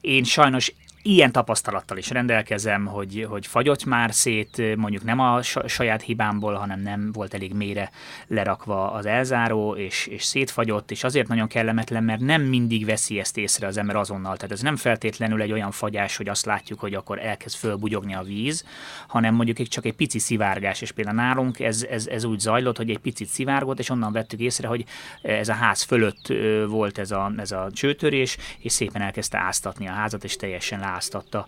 Én 0.00 0.24
sajnos 0.24 0.72
ilyen 1.06 1.32
tapasztalattal 1.32 1.96
is 1.96 2.10
rendelkezem, 2.10 2.86
hogy, 2.86 3.26
hogy 3.28 3.46
fagyott 3.46 3.84
már 3.84 4.14
szét, 4.14 4.76
mondjuk 4.76 5.04
nem 5.04 5.20
a 5.20 5.42
saját 5.66 6.02
hibámból, 6.02 6.54
hanem 6.54 6.80
nem 6.80 7.12
volt 7.12 7.34
elég 7.34 7.52
mélyre 7.52 7.90
lerakva 8.26 8.92
az 8.92 9.06
elzáró, 9.06 9.76
és, 9.76 10.06
és 10.06 10.24
szétfagyott, 10.24 10.90
és 10.90 11.04
azért 11.04 11.28
nagyon 11.28 11.48
kellemetlen, 11.48 12.04
mert 12.04 12.20
nem 12.20 12.42
mindig 12.42 12.84
veszi 12.84 13.18
ezt 13.18 13.38
észre 13.38 13.66
az 13.66 13.76
ember 13.76 13.96
azonnal. 13.96 14.36
Tehát 14.36 14.52
ez 14.52 14.60
nem 14.60 14.76
feltétlenül 14.76 15.40
egy 15.40 15.52
olyan 15.52 15.70
fagyás, 15.70 16.16
hogy 16.16 16.28
azt 16.28 16.46
látjuk, 16.46 16.80
hogy 16.80 16.94
akkor 16.94 17.18
elkezd 17.18 17.56
fölbugyogni 17.56 18.14
a 18.14 18.22
víz, 18.22 18.64
hanem 19.08 19.34
mondjuk 19.34 19.68
csak 19.68 19.84
egy 19.84 19.94
pici 19.94 20.18
szivárgás, 20.18 20.80
és 20.80 20.92
például 20.92 21.16
nálunk 21.16 21.60
ez, 21.60 21.86
ez, 21.90 22.06
ez 22.06 22.24
úgy 22.24 22.38
zajlott, 22.38 22.76
hogy 22.76 22.90
egy 22.90 22.98
picit 22.98 23.28
szivárgott, 23.28 23.78
és 23.78 23.90
onnan 23.90 24.12
vettük 24.12 24.40
észre, 24.40 24.68
hogy 24.68 24.84
ez 25.22 25.48
a 25.48 25.52
ház 25.52 25.82
fölött 25.82 26.32
volt 26.68 26.98
ez 26.98 27.10
a, 27.10 27.32
ez 27.36 27.52
a 27.52 27.68
csőtörés, 27.72 28.36
és 28.58 28.72
szépen 28.72 29.02
elkezdte 29.02 29.38
áztatni 29.38 29.88
a 29.88 29.92
házat, 29.92 30.24
és 30.24 30.36
teljesen 30.36 30.80
lá 30.80 30.95
leráztatta 30.96 31.46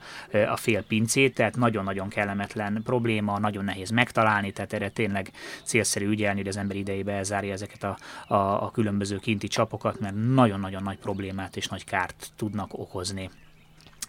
a 0.49 0.57
fél 0.57 0.83
pincét, 0.83 1.35
tehát 1.35 1.57
nagyon-nagyon 1.57 2.09
kellemetlen 2.09 2.81
probléma, 2.85 3.39
nagyon 3.39 3.65
nehéz 3.65 3.91
megtalálni, 3.91 4.53
tehát 4.53 4.73
erre 4.73 4.89
tényleg 4.89 5.31
célszerű 5.65 6.07
ügyelni, 6.07 6.39
hogy 6.39 6.49
az 6.49 6.57
ember 6.57 6.77
idejébe 6.77 7.13
elzárja 7.13 7.53
ezeket 7.53 7.85
a, 7.85 7.99
a, 8.35 8.65
a 8.65 8.71
különböző 8.71 9.17
kinti 9.17 9.49
csapokat, 9.49 10.01
mert 10.01 10.15
nagyon-nagyon 10.35 10.83
nagy 10.83 10.99
problémát 10.99 11.57
és 11.57 11.67
nagy 11.67 11.85
kárt 11.85 12.31
tudnak 12.37 12.79
okozni. 12.79 13.31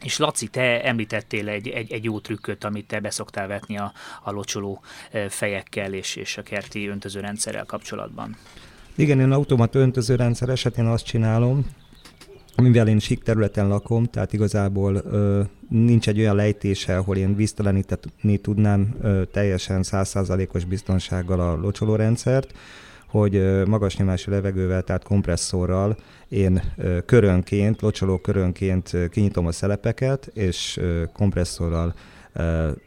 És 0.03 0.17
Laci, 0.17 0.47
te 0.47 0.83
említettél 0.83 1.49
egy, 1.49 1.67
egy, 1.67 1.91
egy 1.91 2.03
jó 2.03 2.19
trükköt, 2.19 2.63
amit 2.63 2.87
te 2.87 2.99
beszoktál 2.99 3.47
vetni 3.47 3.77
a, 3.77 3.91
a 4.23 4.31
locsoló 4.31 4.81
fejekkel 5.29 5.93
és, 5.93 6.15
és 6.15 6.37
a 6.37 6.43
kerti 6.43 6.87
öntözőrendszerrel 6.87 7.65
kapcsolatban. 7.65 8.35
Igen, 8.95 9.19
én 9.19 9.31
automat 9.31 9.75
öntözőrendszer 9.75 10.49
esetén 10.49 10.85
azt 10.85 11.05
csinálom, 11.05 11.65
mivel 12.61 12.87
én 12.87 12.99
sík 12.99 13.23
területen 13.23 13.67
lakom, 13.67 14.05
tehát 14.05 14.33
igazából 14.33 14.95
ö, 14.95 15.41
nincs 15.69 16.07
egy 16.07 16.19
olyan 16.19 16.35
lejtése, 16.35 16.97
ahol 16.97 17.17
én 17.17 17.35
vízteleníteni 17.35 18.37
tudnám 18.41 18.95
ö, 19.01 19.21
teljesen 19.31 19.83
százszázalékos 19.83 20.65
biztonsággal 20.65 21.39
a 21.39 21.55
locsolórendszert, 21.55 22.53
hogy 23.07 23.65
magas 23.65 23.97
nyomású 23.97 24.31
levegővel, 24.31 24.81
tehát 24.81 25.03
kompresszorral 25.03 25.97
én 26.27 26.61
körönként, 27.05 27.81
locsoló 27.81 28.17
körönként 28.17 28.97
kinyitom 29.09 29.45
a 29.47 29.51
szelepeket, 29.51 30.31
és 30.33 30.79
kompresszorral 31.13 31.93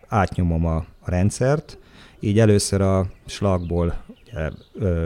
átnyomom 0.09 0.67
a 0.67 0.85
rendszert, 1.05 1.79
így 2.21 2.39
először 2.39 2.81
a 2.81 3.07
slagból 3.27 4.05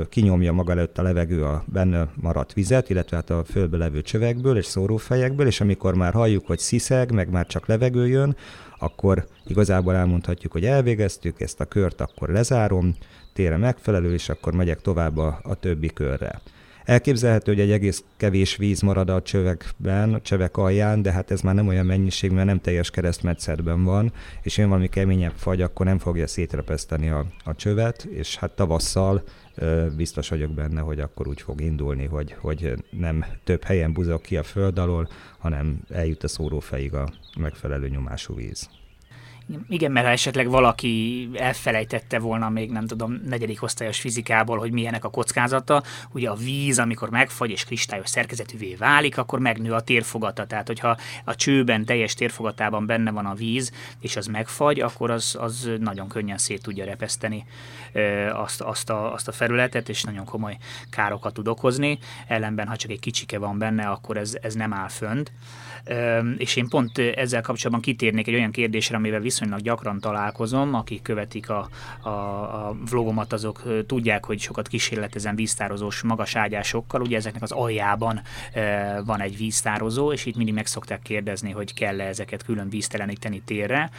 kinyomja 0.09 0.53
maga 0.53 0.73
előtt 0.73 0.99
a 0.99 1.03
levegő 1.03 1.45
a 1.45 1.65
benne 1.67 2.09
maradt 2.15 2.53
vizet, 2.53 2.91
illetve 2.91 3.17
hát 3.17 3.31
a 3.31 3.45
földbe 3.45 3.77
levő 3.77 4.03
csövekből 4.03 4.57
és 4.57 4.67
szórófejekből, 4.67 5.47
és 5.47 5.61
amikor 5.61 5.95
már 5.95 6.13
halljuk, 6.13 6.47
hogy 6.47 6.59
sziszeg, 6.59 7.13
meg 7.13 7.31
már 7.31 7.47
csak 7.47 7.67
levegő 7.67 8.09
jön, 8.09 8.37
akkor 8.79 9.27
igazából 9.47 9.95
elmondhatjuk, 9.95 10.53
hogy 10.53 10.65
elvégeztük 10.65 11.41
ezt 11.41 11.61
a 11.61 11.65
kört, 11.65 12.01
akkor 12.01 12.29
lezárom, 12.29 12.95
tére 13.33 13.57
megfelelő, 13.57 14.13
és 14.13 14.29
akkor 14.29 14.53
megyek 14.53 14.81
tovább 14.81 15.17
a, 15.17 15.41
a 15.43 15.55
többi 15.55 15.89
körre. 15.89 16.41
Elképzelhető, 16.87 17.53
hogy 17.53 17.61
egy 17.61 17.71
egész 17.71 18.05
kevés 18.17 18.57
víz 18.57 18.81
marad 18.81 19.11
a 19.11 19.23
csövekben, 19.23 20.15
a 20.15 20.21
csövek 20.21 20.57
alján, 20.57 21.03
de 21.03 21.13
hát 21.13 21.31
ez 21.31 21.41
már 21.41 21.55
nem 21.55 21.69
olyan 21.69 21.87
mennyiség, 21.87 22.31
mert 22.31 22.47
nem 22.47 22.61
teljes 22.61 22.91
keresztmetszetben 22.91 23.85
van, 23.85 24.13
és 24.43 24.59
jön 24.59 24.69
valami 24.69 24.89
keményebb 24.89 25.33
fagy, 25.37 25.63
akkor 25.63 25.87
nem 25.87 25.99
fogja 25.99 26.27
szétrepeszteni 26.27 27.09
a, 27.09 27.27
a 27.45 27.55
csövet, 27.55 28.03
és 28.03 28.37
hát 28.37 28.51
tavasszal 28.51 29.23
biztos 29.97 30.29
vagyok 30.29 30.51
benne, 30.51 30.81
hogy 30.81 31.01
akkor 31.01 31.29
úgy 31.29 31.41
fog 31.41 31.61
indulni, 31.61 32.05
hogy, 32.05 32.35
hogy 32.39 32.75
nem 32.91 33.25
több 33.45 33.65
helyen 33.65 33.93
buzog 33.93 34.21
ki 34.21 34.37
a 34.37 34.43
föld 34.43 34.79
alól, 34.79 35.09
hanem 35.39 35.81
eljut 35.89 36.25
a 36.25 36.29
szórófejig 36.29 36.95
a 36.95 37.09
megfelelő 37.39 37.89
nyomású 37.89 38.35
víz. 38.35 38.69
Igen, 39.69 39.93
mert 39.93 40.07
ha 40.07 40.13
esetleg 40.13 40.49
valaki 40.49 41.29
elfelejtette 41.35 42.19
volna 42.19 42.49
még, 42.49 42.71
nem 42.71 42.87
tudom, 42.87 43.21
negyedik 43.25 43.63
osztályos 43.63 44.01
fizikából, 44.01 44.59
hogy 44.59 44.73
milyenek 44.73 45.05
a 45.05 45.11
kockázata, 45.11 45.83
ugye 46.13 46.29
a 46.29 46.35
víz, 46.35 46.79
amikor 46.79 47.11
megfagy 47.11 47.51
és 47.51 47.65
kristályos 47.65 48.09
szerkezetűvé 48.09 48.75
válik, 48.75 49.19
akkor 49.19 49.39
megnő 49.39 49.73
a 49.73 49.81
térfogata. 49.81 50.47
Tehát, 50.47 50.67
hogyha 50.67 50.97
a 51.25 51.35
csőben, 51.35 51.85
teljes 51.85 52.15
térfogatában 52.15 52.87
benne 52.87 53.11
van 53.11 53.27
a 53.27 53.35
víz, 53.35 53.73
és 54.01 54.17
az 54.17 54.27
megfagy, 54.27 54.81
akkor 54.81 55.11
az, 55.11 55.37
az 55.41 55.71
nagyon 55.81 56.09
könnyen 56.09 56.39
szét 56.39 56.63
tudja 56.63 56.85
repeszteni 56.85 57.45
azt, 58.33 58.61
azt, 58.61 58.91
a, 58.91 59.13
azt 59.13 59.29
a 59.29 59.33
felületet, 59.33 59.89
és 59.89 60.03
nagyon 60.03 60.25
komoly 60.25 60.57
károkat 60.91 61.35
tud 61.35 61.49
okozni. 61.49 61.99
Ellenben, 62.27 62.67
ha 62.67 62.77
csak 62.77 62.91
egy 62.91 63.01
kicsike 63.01 63.39
van 63.39 63.59
benne, 63.59 63.89
akkor 63.89 64.17
ez, 64.17 64.37
ez 64.43 64.55
nem 64.55 64.73
áll 64.73 64.89
fönt. 64.89 65.33
És 66.37 66.57
én 66.57 66.69
pont 66.69 66.99
ezzel 66.99 67.43
kapcsolatban 67.43 67.81
kitérnék 67.83 68.27
egy 68.27 68.35
olyan 68.35 68.51
kérdésre, 68.51 68.97
amivel 68.97 69.21
viszonylag 69.39 69.61
gyakran 69.61 70.01
találkozom, 70.01 70.75
akik 70.75 71.03
követik 71.03 71.51
a, 71.51 71.69
a, 72.01 72.09
a 72.09 72.77
vlogomat, 72.91 73.33
azok 73.33 73.63
tudják, 73.87 74.25
hogy 74.25 74.39
sokat 74.39 74.69
kísérletezem 74.69 75.35
víztározós 75.35 76.03
magas 76.03 76.37
ágyásokkal. 76.37 77.01
Ugye 77.01 77.17
ezeknek 77.17 77.43
az 77.43 77.53
aljában 77.53 78.21
van 79.05 79.21
egy 79.21 79.37
víztározó, 79.37 80.13
és 80.13 80.27
itt 80.27 80.37
mindig 80.37 80.55
meg 80.55 80.67
szokták 80.67 81.03
kérdezni, 81.03 81.51
hogy 81.51 81.75
kell-e 81.75 82.05
ezeket 82.05 82.45
külön 82.45 82.69
vízteleníteni 82.69 83.43
térre. 83.45 83.91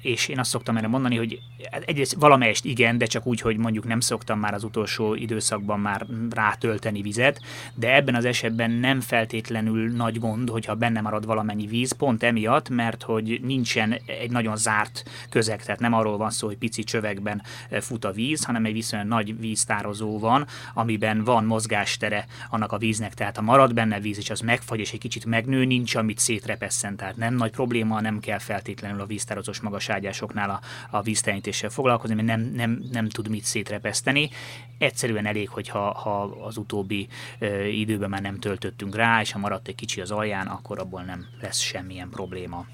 És 0.00 0.28
én 0.28 0.38
azt 0.38 0.50
szoktam 0.50 0.76
erre 0.76 0.88
mondani, 0.88 1.16
hogy 1.16 1.40
egyrészt 1.86 2.14
valamelyest 2.14 2.64
igen, 2.64 2.98
de 2.98 3.06
csak 3.06 3.26
úgy, 3.26 3.40
hogy 3.40 3.56
mondjuk 3.56 3.84
nem 3.86 4.00
szoktam 4.00 4.38
már 4.38 4.54
az 4.54 4.64
utolsó 4.64 5.14
időszakban 5.14 5.80
már 5.80 6.06
rátölteni 6.30 7.02
vizet, 7.02 7.40
de 7.74 7.94
ebben 7.94 8.14
az 8.14 8.24
esetben 8.24 8.70
nem 8.70 9.00
feltétlenül 9.00 9.90
nagy 9.90 10.18
gond, 10.18 10.48
hogyha 10.48 10.74
benne 10.74 11.00
marad 11.00 11.26
valamennyi 11.26 11.66
víz, 11.66 11.92
pont 11.92 12.22
emiatt, 12.22 12.68
mert 12.68 13.02
hogy 13.02 13.40
nincsen 13.42 13.94
egy 14.20 14.30
nagyon 14.30 14.56
zárt 14.56 15.10
közeg, 15.28 15.62
tehát 15.64 15.80
nem 15.80 15.92
arról 15.92 16.16
van 16.16 16.30
szó, 16.30 16.46
hogy 16.46 16.56
pici 16.56 16.84
csövekben 16.84 17.42
eh, 17.68 17.80
fut 17.80 18.04
a 18.04 18.12
víz, 18.12 18.44
hanem 18.44 18.64
egy 18.64 18.72
viszonylag 18.72 19.08
nagy 19.08 19.38
víztározó 19.38 20.18
van, 20.18 20.46
amiben 20.74 21.24
van 21.24 21.44
mozgástere 21.44 22.26
annak 22.50 22.72
a 22.72 22.78
víznek, 22.78 23.14
tehát 23.14 23.36
ha 23.36 23.42
marad 23.42 23.74
benne 23.74 24.00
víz, 24.00 24.18
és 24.18 24.30
az 24.30 24.40
megfagy, 24.40 24.80
és 24.80 24.92
egy 24.92 25.00
kicsit 25.00 25.24
megnő, 25.24 25.64
nincs, 25.64 25.94
amit 25.94 26.18
szétrepesszen, 26.18 26.96
tehát 26.96 27.16
nem 27.16 27.34
nagy 27.34 27.50
probléma, 27.50 28.00
nem 28.00 28.20
kell 28.20 28.38
feltétlenül 28.38 29.00
a 29.00 29.06
víztározós 29.06 29.60
magas 29.60 29.88
ágyásoknál 29.88 30.50
a, 30.50 30.60
a 30.96 31.02
víztelenítéssel 31.02 31.70
foglalkozni, 31.70 32.14
mert 32.14 32.26
nem, 32.26 32.40
nem, 32.40 32.82
nem 32.92 33.08
tud 33.08 33.28
mit 33.28 33.44
szétrepeszteni. 33.44 34.30
Egyszerűen 34.78 35.26
elég, 35.26 35.48
hogyha 35.48 35.92
ha 35.92 36.22
az 36.22 36.56
utóbbi 36.56 37.08
ö, 37.38 37.64
időben 37.64 38.10
már 38.10 38.22
nem 38.22 38.38
töltöttünk 38.38 38.94
rá, 38.94 39.20
és 39.20 39.32
ha 39.32 39.38
maradt 39.38 39.68
egy 39.68 39.74
kicsi 39.74 40.00
az 40.00 40.10
alján, 40.10 40.46
akkor 40.46 40.78
abból 40.78 41.02
nem 41.02 41.26
lesz 41.40 41.58
semmilyen 41.58 42.08
probléma. 42.10 42.66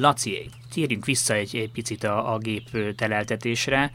Laci, 0.00 0.50
térjünk 0.72 1.04
vissza 1.04 1.34
egy, 1.34 1.56
egy 1.56 1.70
picit 1.70 2.04
a, 2.04 2.34
a 2.34 2.38
gép 2.38 2.94
teleltetésre. 2.96 3.90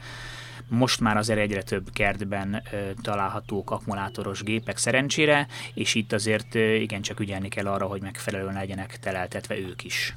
Most 0.68 1.00
már 1.00 1.16
azért 1.16 1.38
egyre 1.38 1.62
több 1.62 1.90
kertben 1.92 2.62
ö, 2.72 2.76
találhatók 3.02 3.70
akkumulátoros 3.70 4.42
gépek 4.42 4.76
szerencsére, 4.76 5.46
és 5.74 5.94
itt 5.94 6.12
azért 6.12 6.54
ö, 6.54 6.74
igencsak 6.74 7.20
ügyelni 7.20 7.48
kell 7.48 7.66
arra, 7.66 7.86
hogy 7.86 8.00
megfelelően 8.00 8.54
legyenek 8.54 8.98
teleltetve 8.98 9.58
ők 9.58 9.84
is. 9.84 10.16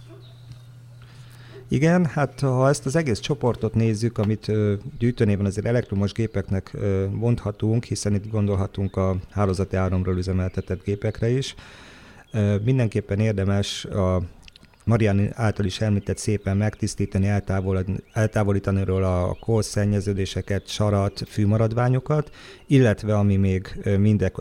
Igen, 1.68 2.06
hát 2.06 2.40
ha 2.40 2.70
ezt 2.70 2.86
az 2.86 2.96
egész 2.96 3.20
csoportot 3.20 3.74
nézzük, 3.74 4.18
amit 4.18 4.48
ö, 4.48 4.74
gyűjtőnében 5.00 5.46
azért 5.46 5.66
elektromos 5.66 6.12
gépeknek 6.12 6.72
ö, 6.74 7.06
mondhatunk, 7.12 7.84
hiszen 7.84 8.14
itt 8.14 8.30
gondolhatunk 8.30 8.96
a 8.96 9.16
hálózati 9.32 9.76
áramról 9.76 10.18
üzemeltetett 10.18 10.84
gépekre 10.84 11.30
is, 11.30 11.56
ö, 12.32 12.56
mindenképpen 12.64 13.20
érdemes 13.20 13.86
a 13.86 14.22
Marian 14.86 15.30
által 15.34 15.66
is 15.66 15.82
említett 15.82 16.18
szépen 16.18 16.58
megtisztítani, 16.58 17.42
eltávolítani 18.14 18.84
róla 18.84 19.24
a 19.24 19.38
kósz 19.40 19.68
szennyeződéseket, 19.68 20.68
sarat, 20.68 21.24
fűmaradványokat, 21.28 22.30
illetve 22.68 23.18
ami 23.18 23.36
még 23.36 23.80
mind 23.98 24.32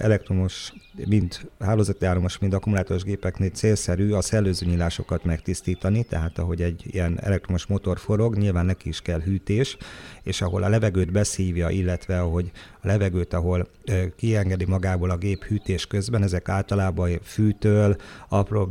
elektromos, 0.00 0.72
mind 1.06 1.50
hálózati 1.58 2.04
áramos, 2.04 2.38
mind 2.38 2.52
akkumulátoros 2.52 3.02
gépeknél 3.02 3.50
célszerű, 3.50 4.12
a 4.12 4.20
szellőzőnyilásokat 4.20 5.24
megtisztítani, 5.24 6.02
tehát 6.02 6.38
ahogy 6.38 6.62
egy 6.62 6.82
ilyen 6.86 7.20
elektromos 7.20 7.66
motor 7.66 7.98
forog, 7.98 8.36
nyilván 8.36 8.66
neki 8.66 8.88
is 8.88 9.00
kell 9.00 9.20
hűtés, 9.20 9.76
és 10.22 10.40
ahol 10.40 10.62
a 10.62 10.68
levegőt 10.68 11.12
beszívja, 11.12 11.68
illetve 11.68 12.20
ahogy 12.20 12.50
a 12.82 12.86
levegőt, 12.86 13.34
ahol 13.34 13.68
kiengedi 14.16 14.64
magából 14.64 15.10
a 15.10 15.16
gép 15.16 15.44
hűtés 15.44 15.86
közben, 15.86 16.22
ezek 16.22 16.48
általában 16.48 17.18
fűtől, 17.22 17.96
apró 18.28 18.70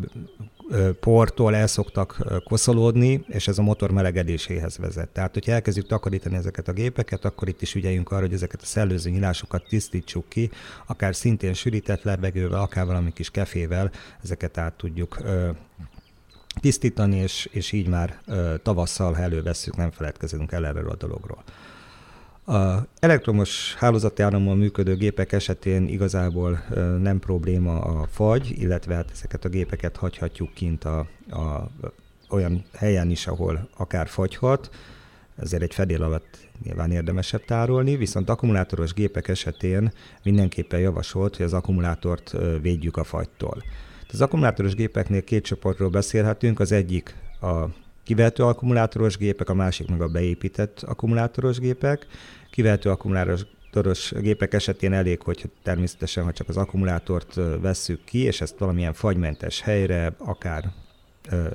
portól 0.99 1.55
el 1.55 1.67
szoktak 1.67 2.23
koszolódni, 2.43 3.25
és 3.27 3.47
ez 3.47 3.57
a 3.57 3.61
motor 3.61 3.91
melegedéséhez 3.91 4.77
vezet. 4.77 5.09
Tehát, 5.09 5.33
hogyha 5.33 5.51
elkezdjük 5.51 5.87
takarítani 5.87 6.35
ezeket 6.35 6.67
a 6.67 6.71
gépeket, 6.71 7.25
akkor 7.25 7.47
itt 7.47 7.61
is 7.61 7.75
ügyeljünk 7.75 8.11
arra, 8.11 8.21
hogy 8.21 8.33
ezeket 8.33 8.61
a 8.61 8.65
szellőző 8.65 9.09
nyilásokat 9.09 9.65
tisztítsuk 9.67 10.29
ki, 10.29 10.49
akár 10.85 11.15
szintén 11.15 11.53
sűrített 11.53 12.03
levegővel, 12.03 12.61
akár 12.61 12.85
valami 12.85 13.13
kis 13.13 13.29
kefével 13.29 13.91
ezeket 14.23 14.57
át 14.57 14.73
tudjuk 14.73 15.21
tisztítani, 16.59 17.17
és, 17.17 17.49
és 17.51 17.71
így 17.71 17.87
már 17.87 18.21
tavasszal, 18.63 19.13
ha 19.13 19.21
elővesszük, 19.21 19.75
nem 19.75 19.91
feledkezünk 19.91 20.51
el 20.51 20.65
erről 20.65 20.89
a 20.89 20.95
dologról. 20.95 21.43
A 22.49 22.87
elektromos 22.99 23.75
hálózati 23.75 24.21
árammal 24.21 24.55
működő 24.55 24.95
gépek 24.95 25.31
esetén 25.31 25.87
igazából 25.87 26.63
nem 27.01 27.19
probléma 27.19 27.79
a 27.79 28.07
fagy, 28.11 28.53
illetve 28.61 28.95
hát 28.95 29.11
ezeket 29.11 29.45
a 29.45 29.49
gépeket 29.49 29.97
hagyhatjuk 29.97 30.53
kint 30.53 30.83
a, 30.83 31.07
a, 31.29 31.69
olyan 32.29 32.63
helyen 32.73 33.09
is, 33.09 33.27
ahol 33.27 33.69
akár 33.77 34.07
fagyhat, 34.07 34.69
ezért 35.35 35.61
egy 35.61 35.73
fedél 35.73 36.03
alatt 36.03 36.37
nyilván 36.63 36.91
érdemesebb 36.91 37.45
tárolni, 37.45 37.95
viszont 37.95 38.29
akkumulátoros 38.29 38.93
gépek 38.93 39.27
esetén 39.27 39.91
mindenképpen 40.23 40.79
javasolt, 40.79 41.35
hogy 41.35 41.45
az 41.45 41.53
akkumulátort 41.53 42.35
védjük 42.61 42.97
a 42.97 43.03
fagytól. 43.03 43.63
Az 44.11 44.21
akkumulátoros 44.21 44.75
gépeknél 44.75 45.23
két 45.23 45.43
csoportról 45.43 45.89
beszélhetünk, 45.89 46.59
az 46.59 46.71
egyik 46.71 47.15
a 47.41 47.65
kivehető 48.07 48.43
akkumulátoros 48.43 49.17
gépek, 49.17 49.49
a 49.49 49.53
másik 49.53 49.89
meg 49.89 50.01
a 50.01 50.07
beépített 50.07 50.81
akkumulátoros 50.81 51.59
gépek. 51.59 52.07
Kivehető 52.51 52.89
akkumulátoros 52.89 54.11
gépek 54.19 54.53
esetén 54.53 54.93
elég, 54.93 55.21
hogy 55.21 55.49
természetesen, 55.63 56.23
ha 56.23 56.31
csak 56.31 56.49
az 56.49 56.57
akkumulátort 56.57 57.39
vesszük 57.61 58.03
ki, 58.03 58.17
és 58.17 58.41
ezt 58.41 58.57
valamilyen 58.57 58.93
fagymentes 58.93 59.61
helyre, 59.61 60.13
akár 60.17 60.71
ö, 61.31 61.47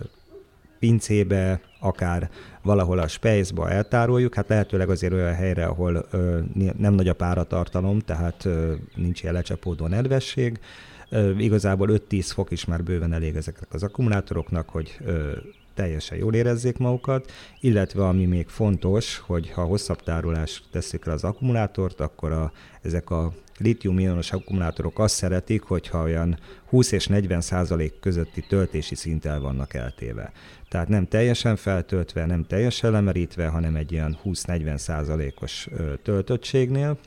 pincébe, 0.79 1.61
akár 1.81 2.31
valahol 2.62 2.99
a 2.99 3.09
spejzba 3.09 3.71
eltároljuk, 3.71 4.35
hát 4.35 4.49
lehetőleg 4.49 4.91
azért 4.91 5.12
olyan 5.12 5.35
helyre, 5.35 5.65
ahol 5.65 6.07
ö, 6.11 6.38
nem 6.77 6.95
nagy 6.95 7.09
a 7.09 7.15
páratartalom, 7.15 7.99
tehát 7.99 8.45
ö, 8.45 8.75
nincs 8.95 9.23
ilyen 9.23 9.35
lecsapódó 9.35 9.87
nedvesség. 9.87 10.61
Ö, 11.09 11.31
igazából 11.31 11.88
5-10 12.09 12.31
fok 12.35 12.51
is 12.51 12.65
már 12.65 12.83
bőven 12.83 13.12
elég 13.12 13.37
ezeknek 13.37 13.75
az 13.75 13.83
akkumulátoroknak, 13.83 14.69
hogy 14.69 14.99
ö, 15.05 15.33
teljesen 15.74 16.18
jól 16.18 16.35
érezzék 16.35 16.78
magukat, 16.78 17.32
illetve 17.61 18.06
ami 18.06 18.26
még 18.26 18.48
fontos, 18.48 19.18
hogy 19.18 19.50
ha 19.50 19.64
hosszabb 19.64 20.02
tárolás 20.02 20.62
teszik 20.70 21.04
le 21.04 21.12
az 21.12 21.24
akkumulátort, 21.24 22.00
akkor 22.00 22.32
a, 22.32 22.52
ezek 22.82 23.11
a 23.11 23.32
litium-ionos 23.58 24.32
akkumulátorok 24.32 24.98
azt 24.98 25.14
szeretik, 25.14 25.62
hogyha 25.62 26.02
olyan 26.02 26.38
20 26.68 26.92
és 26.92 27.06
40 27.06 27.40
százalék 27.40 28.00
közötti 28.00 28.40
töltési 28.48 28.94
szinttel 28.94 29.40
vannak 29.40 29.74
eltéve. 29.74 30.32
Tehát 30.68 30.88
nem 30.88 31.08
teljesen 31.08 31.56
feltöltve, 31.56 32.26
nem 32.26 32.44
teljesen 32.44 32.90
lemerítve, 32.90 33.46
hanem 33.46 33.76
egy 33.76 33.92
ilyen 33.92 34.18
20-40 34.24 34.76
százalékos 34.76 35.68
töltöttségnél, 36.02 36.98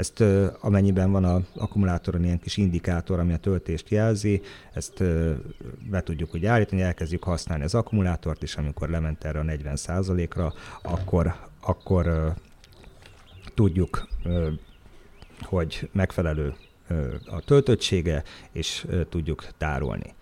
ezt 0.00 0.24
amennyiben 0.60 1.10
van 1.12 1.24
a 1.24 1.40
akkumulátoron 1.54 2.24
ilyen 2.24 2.38
kis 2.38 2.56
indikátor, 2.56 3.18
ami 3.18 3.32
a 3.32 3.36
töltést 3.36 3.88
jelzi, 3.88 4.42
ezt 4.72 5.04
be 5.90 6.02
tudjuk 6.02 6.34
úgy 6.34 6.46
állítani, 6.46 6.82
elkezdjük 6.82 7.24
használni 7.24 7.64
az 7.64 7.74
akkumulátort, 7.74 8.42
és 8.42 8.56
amikor 8.56 8.88
lement 8.88 9.24
erre 9.24 9.38
a 9.38 9.42
40%-ra, 9.42 10.52
akkor, 10.82 11.34
akkor 11.60 12.34
tudjuk, 13.54 14.08
hogy 15.40 15.88
megfelelő 15.92 16.54
a 17.26 17.40
töltöttsége, 17.40 18.22
és 18.52 18.86
tudjuk 19.08 19.46
tárolni. 19.58 20.14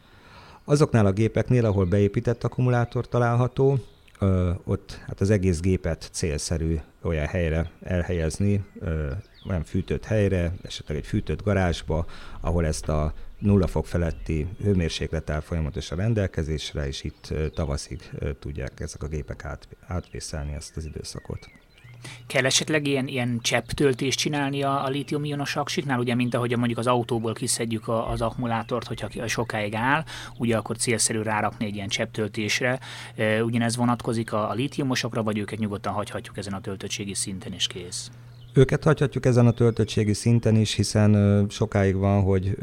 Azoknál 0.65 1.07
a 1.07 1.13
gépeknél, 1.13 1.65
ahol 1.65 1.85
beépített 1.85 2.45
akkumulátor 2.45 3.09
található, 3.09 3.79
ott 4.65 5.01
hát 5.07 5.21
az 5.21 5.31
egész 5.31 5.61
gépet 5.61 6.09
célszerű 6.13 6.77
olyan 7.03 7.27
helyre 7.27 7.71
elhelyezni, 7.83 8.65
olyan 9.49 9.65
fűtött 9.65 10.05
helyre, 10.05 10.53
esetleg 10.63 10.97
egy 10.97 11.07
fűtött 11.07 11.43
garázsba, 11.43 12.07
ahol 12.41 12.67
ezt 12.67 12.89
a 12.89 13.13
nulla 13.39 13.67
fok 13.67 13.87
feletti 13.87 14.49
hőmérséklet 14.63 15.31
áll 15.31 15.41
folyamatosan 15.41 15.99
rendelkezésre, 15.99 16.87
és 16.87 17.05
itt 17.05 17.35
tavaszig 17.55 18.11
tudják 18.39 18.81
ezek 18.81 19.03
a 19.03 19.09
gépek 19.09 19.45
át, 19.45 19.69
átvészelni 19.87 20.53
ezt 20.53 20.77
az 20.77 20.85
időszakot. 20.85 21.51
Kell 22.27 22.45
esetleg 22.45 22.87
ilyen, 22.87 23.07
ilyen 23.07 23.39
csepptöltést 23.43 24.19
csinálni 24.19 24.63
a, 24.63 24.85
a 24.85 24.89
lítium-ionos 24.89 25.57
aksiknál, 25.57 25.99
ugye, 25.99 26.15
mint 26.15 26.35
ahogy 26.35 26.57
mondjuk 26.57 26.79
az 26.79 26.87
autóból 26.87 27.33
kiszedjük 27.33 27.89
a, 27.89 28.11
az 28.11 28.21
akkumulátort, 28.21 28.87
hogyha 28.87 29.29
sokáig 29.29 29.75
áll, 29.75 30.05
ugye 30.37 30.57
akkor 30.57 30.77
célszerű 30.77 31.23
rárakni 31.23 31.67
egy 31.67 31.75
ilyen 31.75 31.89
csepptöltésre. 31.89 32.79
Ugyanez 33.43 33.77
vonatkozik 33.77 34.33
a, 34.33 34.51
a 34.51 34.53
lítiumosokra, 34.53 35.23
vagy 35.23 35.39
őket 35.39 35.59
nyugodtan 35.59 35.93
hagyhatjuk 35.93 36.37
ezen 36.37 36.53
a 36.53 36.61
töltöttségi 36.61 37.15
szinten, 37.15 37.53
és 37.53 37.67
kész. 37.67 38.11
Őket 38.53 38.85
hagyhatjuk 38.85 39.27
ezen 39.27 39.47
a 39.47 39.51
töltöttségi 39.51 40.13
szinten 40.13 40.57
is, 40.57 40.75
hiszen 40.75 41.47
sokáig 41.51 41.97
van, 41.97 42.23
hogy 42.23 42.57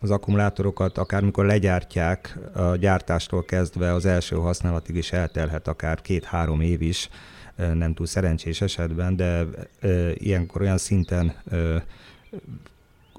az 0.00 0.10
akkumulátorokat 0.10 0.98
akármikor 0.98 1.44
legyártják, 1.44 2.38
a 2.54 2.76
gyártástól 2.76 3.44
kezdve 3.44 3.92
az 3.92 4.06
első 4.06 4.36
használatig 4.36 4.96
is 4.96 5.12
eltelhet 5.12 5.68
akár 5.68 6.00
két-három 6.00 6.60
év 6.60 6.82
is, 6.82 7.08
nem 7.74 7.94
túl 7.94 8.06
szerencsés 8.06 8.60
esetben, 8.60 9.16
de 9.16 9.46
ilyenkor 10.14 10.60
olyan 10.60 10.78
szinten 10.78 11.34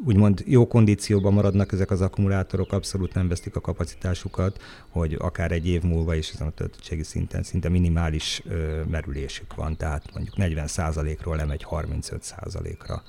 úgymond 0.05 0.43
jó 0.45 0.67
kondícióban 0.67 1.33
maradnak 1.33 1.71
ezek 1.71 1.91
az 1.91 2.01
akkumulátorok, 2.01 2.71
abszolút 2.71 3.13
nem 3.13 3.27
vesztik 3.27 3.55
a 3.55 3.61
kapacitásukat, 3.61 4.61
hogy 4.89 5.15
akár 5.19 5.51
egy 5.51 5.67
év 5.67 5.81
múlva 5.81 6.15
is 6.15 6.29
ezen 6.29 6.47
a 6.47 6.51
töltöttségi 6.51 7.03
szinten 7.03 7.43
szinte 7.43 7.69
minimális 7.69 8.41
ö, 8.45 8.81
merülésük 8.89 9.55
van, 9.55 9.77
tehát 9.77 10.13
mondjuk 10.13 10.35
40%-ról 10.37 11.35
lemegy 11.35 11.65
35%-ra. 11.69 13.03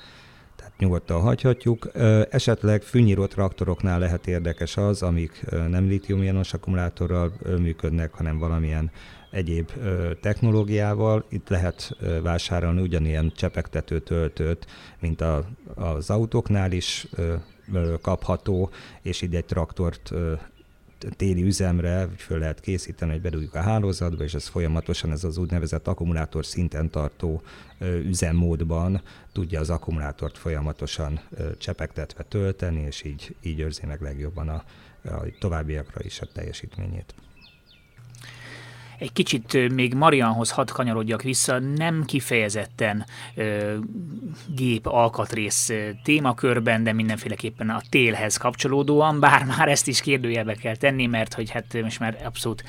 Tehát 0.56 0.72
nyugodtan 0.78 1.20
hagyhatjuk. 1.20 1.90
Esetleg 2.30 2.82
fűnyíró 2.82 3.26
traktoroknál 3.26 3.98
lehet 3.98 4.26
érdekes 4.26 4.76
az, 4.76 5.02
amik 5.02 5.42
ö, 5.44 5.68
nem 5.68 5.86
litium-ionos 5.86 6.54
akkumulátorral 6.54 7.32
működnek, 7.58 8.12
hanem 8.12 8.38
valamilyen 8.38 8.90
egyéb 9.30 9.70
technológiával. 10.20 11.24
Itt 11.28 11.48
lehet 11.48 11.96
vásárolni 12.22 12.80
ugyanilyen 12.80 13.32
csepegtető 13.36 14.00
töltőt, 14.00 14.66
mint 15.00 15.20
a, 15.20 15.44
az 15.74 16.10
autóknál 16.10 16.72
is 16.72 17.06
kapható, 18.00 18.70
és 19.02 19.22
így 19.22 19.34
egy 19.34 19.44
traktort 19.44 20.12
téli 21.16 21.42
üzemre 21.42 22.08
föl 22.16 22.38
lehet 22.38 22.60
készíteni, 22.60 23.10
hogy 23.10 23.20
bedugjuk 23.20 23.54
a 23.54 23.60
hálózatba, 23.60 24.24
és 24.24 24.34
ez 24.34 24.46
folyamatosan 24.46 25.10
ez 25.10 25.24
az 25.24 25.36
úgynevezett 25.36 25.88
akkumulátor 25.88 26.46
szinten 26.46 26.90
tartó 26.90 27.42
üzemmódban 28.04 29.02
tudja 29.32 29.60
az 29.60 29.70
akkumulátort 29.70 30.38
folyamatosan 30.38 31.20
csepegtetve 31.58 32.22
tölteni, 32.22 32.80
és 32.80 33.04
így, 33.04 33.34
így 33.42 33.60
őrzi 33.60 33.86
meg 33.86 34.02
legjobban 34.02 34.48
a, 34.48 34.64
a 35.04 35.24
továbbiakra 35.38 36.00
is 36.04 36.20
a 36.20 36.26
teljesítményét. 36.26 37.14
Egy 39.00 39.12
kicsit 39.12 39.72
még 39.72 39.94
Marianhoz 39.94 40.50
hadd 40.50 40.70
kanyarodjak 40.72 41.22
vissza, 41.22 41.58
nem 41.58 42.04
kifejezetten 42.04 43.06
ö, 43.34 43.76
gép 44.56 44.86
alkatrész 44.86 45.70
témakörben, 46.02 46.82
de 46.84 46.92
mindenféleképpen 46.92 47.70
a 47.70 47.82
télhez 47.88 48.36
kapcsolódóan, 48.36 49.20
bár 49.20 49.44
már 49.44 49.68
ezt 49.68 49.88
is 49.88 50.00
kérdőjelbe 50.00 50.54
kell 50.54 50.76
tenni, 50.76 51.06
mert 51.06 51.34
hogy 51.34 51.50
hát 51.50 51.82
most 51.82 52.00
már 52.00 52.18
abszolút 52.24 52.64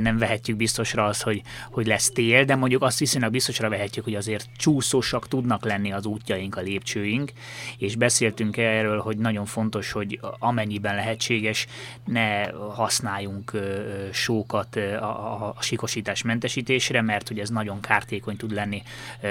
nem 0.00 0.18
vehetjük 0.18 0.56
biztosra 0.56 1.04
az, 1.04 1.22
hogy, 1.22 1.42
hogy 1.70 1.86
lesz 1.86 2.10
tél, 2.10 2.44
de 2.44 2.54
mondjuk 2.54 2.82
azt 2.82 2.98
viszonylag 2.98 3.30
biztosra 3.30 3.68
vehetjük, 3.68 4.04
hogy 4.04 4.14
azért 4.14 4.48
csúszósak 4.56 5.28
tudnak 5.28 5.64
lenni 5.64 5.92
az 5.92 6.06
útjaink, 6.06 6.56
a 6.56 6.60
lépcsőink, 6.60 7.32
és 7.78 7.96
beszéltünk 7.96 8.56
erről, 8.56 9.00
hogy 9.00 9.16
nagyon 9.16 9.44
fontos, 9.44 9.92
hogy 9.92 10.20
amennyiben 10.38 10.94
lehetséges, 10.94 11.66
ne 12.04 12.46
használjunk 12.50 13.52
sókat 14.12 14.76
a, 14.76 15.46
a 15.48 15.62
sikosítás 15.74 16.22
mentesítésre, 16.22 17.02
mert 17.02 17.28
hogy 17.28 17.38
ez 17.38 17.50
nagyon 17.50 17.80
kártékony 17.80 18.36
tud 18.36 18.52
lenni 18.52 18.82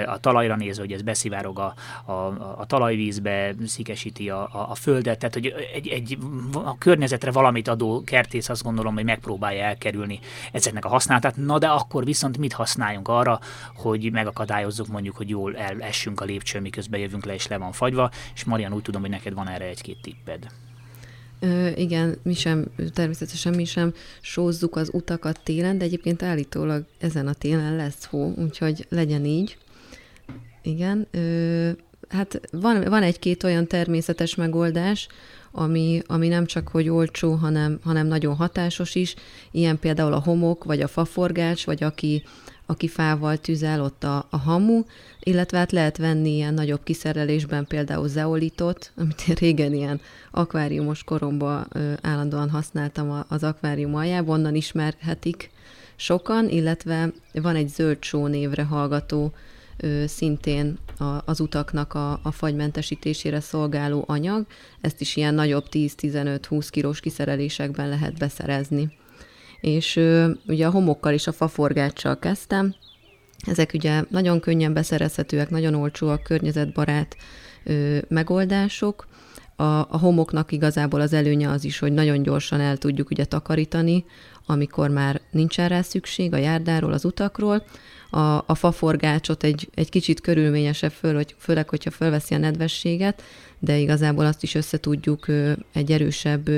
a 0.06 0.19
talajra 0.19 0.56
nézve, 0.56 0.82
hogy 0.82 0.91
ez 0.91 1.01
beszivárog 1.01 1.60
a, 1.60 1.73
a, 2.06 2.12
a 2.58 2.65
talajvízbe, 2.65 3.53
szikesíti 3.65 4.29
a, 4.29 4.41
a, 4.41 4.69
a 4.69 4.75
földet, 4.75 5.19
tehát 5.19 5.34
hogy 5.34 5.53
egy, 5.73 5.88
egy 5.88 6.17
a 6.53 6.77
környezetre 6.77 7.32
valamit 7.32 7.67
adó 7.67 8.03
kertész 8.06 8.49
azt 8.49 8.63
gondolom, 8.63 8.93
hogy 8.93 9.03
megpróbálja 9.03 9.63
elkerülni 9.63 10.19
ezeknek 10.51 10.86
a 10.86 10.89
használatát, 10.89 11.36
na 11.36 11.58
de 11.58 11.67
akkor 11.67 12.06
viszont 12.06 12.38
mit 12.38 12.53
használjunk 12.53 13.08
arra, 13.08 13.39
hogy 13.75 14.12
megakadályozzuk 14.12 14.88
mondjuk, 14.88 15.15
hogy 15.15 15.29
jól 15.29 15.58
elessünk 15.58 16.21
a 16.21 16.25
lépcsőn, 16.25 16.62
miközben 16.62 16.99
jövünk 16.99 17.25
le 17.25 17.34
és 17.34 17.47
le 17.47 17.58
van 17.58 17.71
fagyva, 17.71 18.12
és 18.34 18.43
Marian 18.43 18.73
úgy 18.73 18.82
tudom, 18.82 19.01
hogy 19.01 19.10
neked 19.10 19.34
van 19.34 19.47
erre 19.47 19.65
egy-két 19.65 20.01
tipped. 20.01 20.47
Ö, 21.43 21.67
igen, 21.75 22.15
mi 22.23 22.34
sem, 22.34 22.65
természetesen 22.93 23.53
mi 23.53 23.65
sem 23.65 23.93
sózzuk 24.21 24.75
az 24.75 24.89
utakat 24.93 25.39
télen, 25.43 25.77
de 25.77 25.84
egyébként 25.84 26.23
állítólag 26.23 26.86
ezen 26.99 27.27
a 27.27 27.34
télen 27.34 27.75
lesz 27.75 28.06
hó, 28.06 28.34
úgyhogy 28.38 28.86
legyen 28.89 29.25
így. 29.25 29.58
Igen, 30.62 31.08
ö, 31.12 31.69
hát 32.10 32.41
van, 32.51 32.84
van 32.84 33.03
egy-két 33.03 33.43
olyan 33.43 33.67
természetes 33.67 34.36
megoldás, 34.36 35.08
ami, 35.51 36.01
ami 36.08 36.27
nem 36.27 36.45
csak 36.45 36.67
hogy 36.67 36.89
olcsó, 36.89 37.34
hanem, 37.34 37.79
hanem 37.84 38.08
nagyon 38.08 38.36
hatásos 38.36 38.95
is. 38.95 39.15
Ilyen 39.51 39.79
például 39.79 40.13
a 40.13 40.21
homok, 40.21 40.63
vagy 40.63 40.82
a 40.82 40.88
faforgács, 40.88 41.65
vagy 41.65 41.84
aki 41.84 42.23
aki 42.65 42.88
fával 42.88 43.38
tüzel, 43.38 43.82
ott 43.82 44.04
a, 44.04 44.28
a 44.30 44.38
hamu, 44.38 44.84
illetve 45.19 45.58
hát 45.58 45.71
lehet 45.71 45.97
venni 45.97 46.30
ilyen 46.30 46.54
nagyobb 46.54 46.84
kiszerelésben 46.84 47.65
például 47.67 48.08
zeolitot, 48.08 48.91
amit 48.97 49.23
én 49.28 49.36
régen 49.36 49.73
ilyen 49.73 50.02
akváriumos 50.32 51.04
koromban 51.04 51.67
állandóan 52.02 52.49
használtam 52.49 53.23
az 53.28 53.43
akvárium 53.43 53.95
aljában, 53.95 54.39
onnan 54.39 54.56
ismerhetik 54.56 55.49
sokan, 55.95 56.49
illetve 56.49 57.12
van 57.34 57.56
egy 57.56 57.69
zöld 57.69 58.04
só 58.04 58.28
névre 58.28 58.63
hallgató 58.63 59.34
ö, 59.78 60.04
szintén 60.08 60.78
a, 60.97 61.21
az 61.26 61.39
utaknak 61.39 61.93
a, 61.93 62.19
a 62.23 62.32
fagymentesítésére 62.32 63.39
szolgáló 63.39 64.04
anyag. 64.08 64.45
Ezt 64.82 65.02
is 65.02 65.15
ilyen 65.15 65.34
nagyobb 65.34 65.65
10-15-20 65.71 66.67
kilós 66.69 66.99
kiszerelésekben 66.99 67.89
lehet 67.89 68.17
beszerezni 68.17 68.91
és 69.63 69.99
ugye 70.47 70.65
a 70.65 70.71
homokkal 70.71 71.13
és 71.13 71.28
a 71.28 71.32
faforgáccsal 71.32 72.19
kezdtem. 72.19 72.76
Ezek 73.47 73.71
ugye 73.73 74.04
nagyon 74.10 74.39
könnyen 74.39 74.73
beszerezhetőek, 74.73 75.49
nagyon 75.49 75.76
olcsóak, 75.76 76.23
környezetbarát 76.23 77.15
megoldások. 78.08 79.08
A, 79.56 79.63
a 79.63 79.97
homoknak 79.99 80.52
igazából 80.52 81.02
az 81.02 81.13
előnye 81.13 81.49
az 81.49 81.63
is, 81.63 81.80
hogy 81.80 81.93
nagyon 81.93 82.23
gyorsan 82.23 82.60
el 82.60 82.78
tudjuk 82.78 83.10
ugye 83.10 83.26
takarítani, 83.26 84.06
amikor 84.45 84.89
már 84.89 85.21
nincsen 85.32 85.69
rá 85.69 85.82
szükség 85.82 86.34
a 86.34 86.38
járdáról, 86.38 86.93
az 86.93 87.06
utakról. 87.06 87.65
A, 88.10 88.19
a 88.45 88.56
faforgácsot 88.56 89.43
egy, 89.43 89.69
egy 89.73 89.89
kicsit 89.89 90.21
körülményesebb 90.21 90.91
föl, 90.91 91.15
hogy, 91.15 91.36
főleg, 91.38 91.69
hogyha 91.69 91.91
fölveszi 91.91 92.34
a 92.34 92.38
nedvességet, 92.38 93.23
de 93.60 93.78
igazából 93.78 94.26
azt 94.26 94.43
is 94.43 94.56
össze 94.56 94.78
tudjuk 94.78 95.26
egy 95.73 95.91
erősebb 95.91 96.49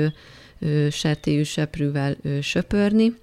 sertélyű 0.90 1.42
seprűvel 1.42 2.16
söpörni, 2.42 3.14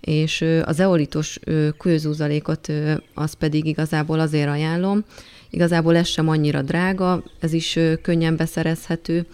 és 0.00 0.44
az 0.64 0.80
eolitos 0.80 1.38
kőzúzalékot 1.78 2.72
az 3.14 3.34
pedig 3.34 3.64
igazából 3.64 4.20
azért 4.20 4.48
ajánlom, 4.48 5.04
igazából 5.50 5.96
ez 5.96 6.06
sem 6.06 6.28
annyira 6.28 6.62
drága, 6.62 7.22
ez 7.40 7.52
is 7.52 7.78
könnyen 8.02 8.36
beszerezhető, 8.36 9.26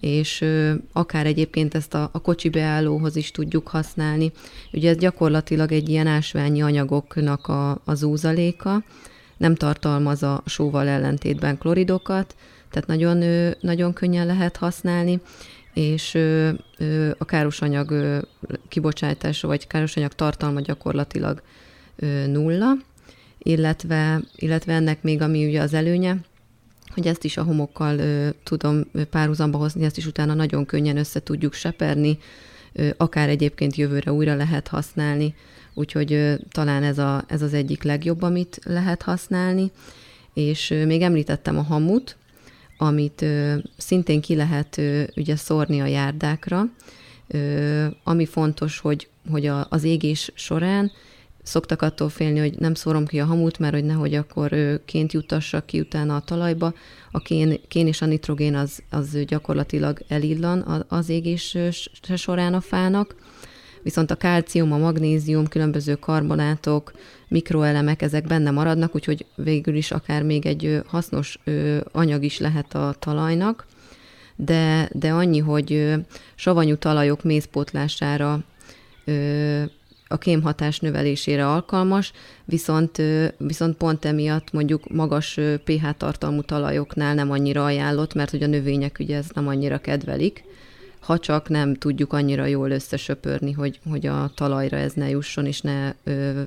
és 0.00 0.44
akár 0.92 1.26
egyébként 1.26 1.74
ezt 1.74 1.94
a, 1.94 2.08
a 2.12 2.20
kocsi 2.20 2.48
beállóhoz 2.48 3.16
is 3.16 3.30
tudjuk 3.30 3.68
használni. 3.68 4.32
Ugye 4.72 4.90
ez 4.90 4.96
gyakorlatilag 4.96 5.72
egy 5.72 5.88
ilyen 5.88 6.06
ásványi 6.06 6.62
anyagoknak 6.62 7.48
a, 7.48 7.70
a 7.84 7.94
zúzaléka, 7.94 8.84
nem 9.36 9.54
tartalmaz 9.54 10.22
a 10.22 10.42
sóval 10.46 10.88
ellentétben 10.88 11.58
kloridokat, 11.58 12.34
tehát 12.70 12.88
nagyon, 12.88 13.24
nagyon 13.60 13.92
könnyen 13.92 14.26
lehet 14.26 14.56
használni, 14.56 15.20
és 15.74 16.14
ö, 16.14 16.50
ö, 16.78 17.10
a 17.18 17.24
károsanyag 17.24 17.90
ö, 17.90 18.18
kibocsátása, 18.68 19.46
vagy 19.46 19.66
károsanyag 19.66 20.12
tartalma 20.12 20.60
gyakorlatilag 20.60 21.42
ö, 21.96 22.26
nulla, 22.26 22.72
illetve, 23.38 24.20
illetve 24.36 24.72
ennek 24.72 25.02
még 25.02 25.22
ami 25.22 25.46
ugye 25.46 25.60
az 25.60 25.74
előnye, 25.74 26.16
hogy 26.94 27.06
ezt 27.06 27.24
is 27.24 27.36
a 27.36 27.42
homokkal 27.42 27.98
ö, 27.98 28.28
tudom 28.42 28.84
párhuzamba 29.10 29.58
hozni, 29.58 29.84
ezt 29.84 29.96
is 29.96 30.06
utána 30.06 30.34
nagyon 30.34 30.66
könnyen 30.66 30.96
össze 30.96 31.22
tudjuk 31.22 31.52
seperni, 31.52 32.18
ö, 32.72 32.88
akár 32.96 33.28
egyébként 33.28 33.76
jövőre 33.76 34.12
újra 34.12 34.34
lehet 34.34 34.68
használni, 34.68 35.34
úgyhogy 35.74 36.12
ö, 36.12 36.34
talán 36.50 36.82
ez, 36.82 36.98
a, 36.98 37.24
ez 37.26 37.42
az 37.42 37.54
egyik 37.54 37.82
legjobb, 37.82 38.22
amit 38.22 38.60
lehet 38.64 39.02
használni. 39.02 39.70
És 40.34 40.70
ö, 40.70 40.86
még 40.86 41.02
említettem 41.02 41.58
a 41.58 41.62
hamut, 41.62 42.16
amit 42.82 43.22
ö, 43.22 43.54
szintén 43.76 44.20
ki 44.20 44.34
lehet 44.34 44.78
ö, 44.78 45.02
ugye 45.16 45.36
szórni 45.36 45.80
a 45.80 45.86
járdákra, 45.86 46.64
ö, 47.28 47.86
ami 48.02 48.26
fontos, 48.26 48.78
hogy, 48.78 49.08
hogy 49.30 49.46
a, 49.46 49.66
az 49.70 49.84
égés 49.84 50.30
során 50.34 50.92
szoktak 51.42 51.82
attól 51.82 52.08
félni, 52.08 52.38
hogy 52.38 52.58
nem 52.58 52.74
szórom 52.74 53.06
ki 53.06 53.20
a 53.20 53.24
hamut, 53.24 53.58
mert 53.58 53.74
hogy 53.74 53.84
nehogy 53.84 54.14
akkor 54.14 54.52
ö, 54.52 54.74
ként 54.84 55.12
jutassak 55.12 55.66
ki 55.66 55.80
utána 55.80 56.16
a 56.16 56.20
talajba. 56.20 56.74
A 57.10 57.18
kén, 57.18 57.60
kén 57.68 57.86
és 57.86 58.02
a 58.02 58.06
nitrogén 58.06 58.54
az, 58.54 58.82
az 58.90 59.18
gyakorlatilag 59.26 60.02
elillan 60.08 60.84
az 60.88 61.08
égés 61.08 61.56
során 62.16 62.54
a 62.54 62.60
fának, 62.60 63.14
viszont 63.82 64.10
a 64.10 64.14
kálcium, 64.14 64.72
a 64.72 64.78
magnézium, 64.78 65.48
különböző 65.48 65.94
karbonátok, 65.94 66.92
mikroelemek, 67.28 68.02
ezek 68.02 68.26
benne 68.26 68.50
maradnak, 68.50 68.94
úgyhogy 68.94 69.26
végül 69.34 69.74
is 69.74 69.90
akár 69.90 70.22
még 70.22 70.46
egy 70.46 70.82
hasznos 70.86 71.38
anyag 71.92 72.24
is 72.24 72.38
lehet 72.38 72.74
a 72.74 72.94
talajnak, 72.98 73.66
de, 74.36 74.88
de 74.92 75.10
annyi, 75.10 75.38
hogy 75.38 75.94
savanyú 76.34 76.76
talajok 76.76 77.22
mézpótlására 77.22 78.44
a 80.08 80.18
kémhatás 80.18 80.80
növelésére 80.80 81.48
alkalmas, 81.48 82.12
viszont, 82.44 83.02
viszont 83.38 83.76
pont 83.76 84.04
emiatt 84.04 84.52
mondjuk 84.52 84.88
magas 84.88 85.38
pH 85.64 85.90
tartalmú 85.96 86.42
talajoknál 86.42 87.14
nem 87.14 87.30
annyira 87.30 87.64
ajánlott, 87.64 88.14
mert 88.14 88.30
hogy 88.30 88.42
a 88.42 88.46
növények 88.46 88.96
ugye 89.00 89.16
ezt 89.16 89.34
nem 89.34 89.48
annyira 89.48 89.78
kedvelik, 89.78 90.44
ha 91.02 91.18
csak 91.18 91.48
nem 91.48 91.74
tudjuk 91.74 92.12
annyira 92.12 92.44
jól 92.46 92.70
összesöpörni, 92.70 93.52
hogy, 93.52 93.80
hogy 93.90 94.06
a 94.06 94.30
talajra 94.34 94.76
ez 94.76 94.92
ne 94.92 95.08
jusson, 95.08 95.46
és 95.46 95.60
ne 95.60 95.92
ö, 96.04 96.42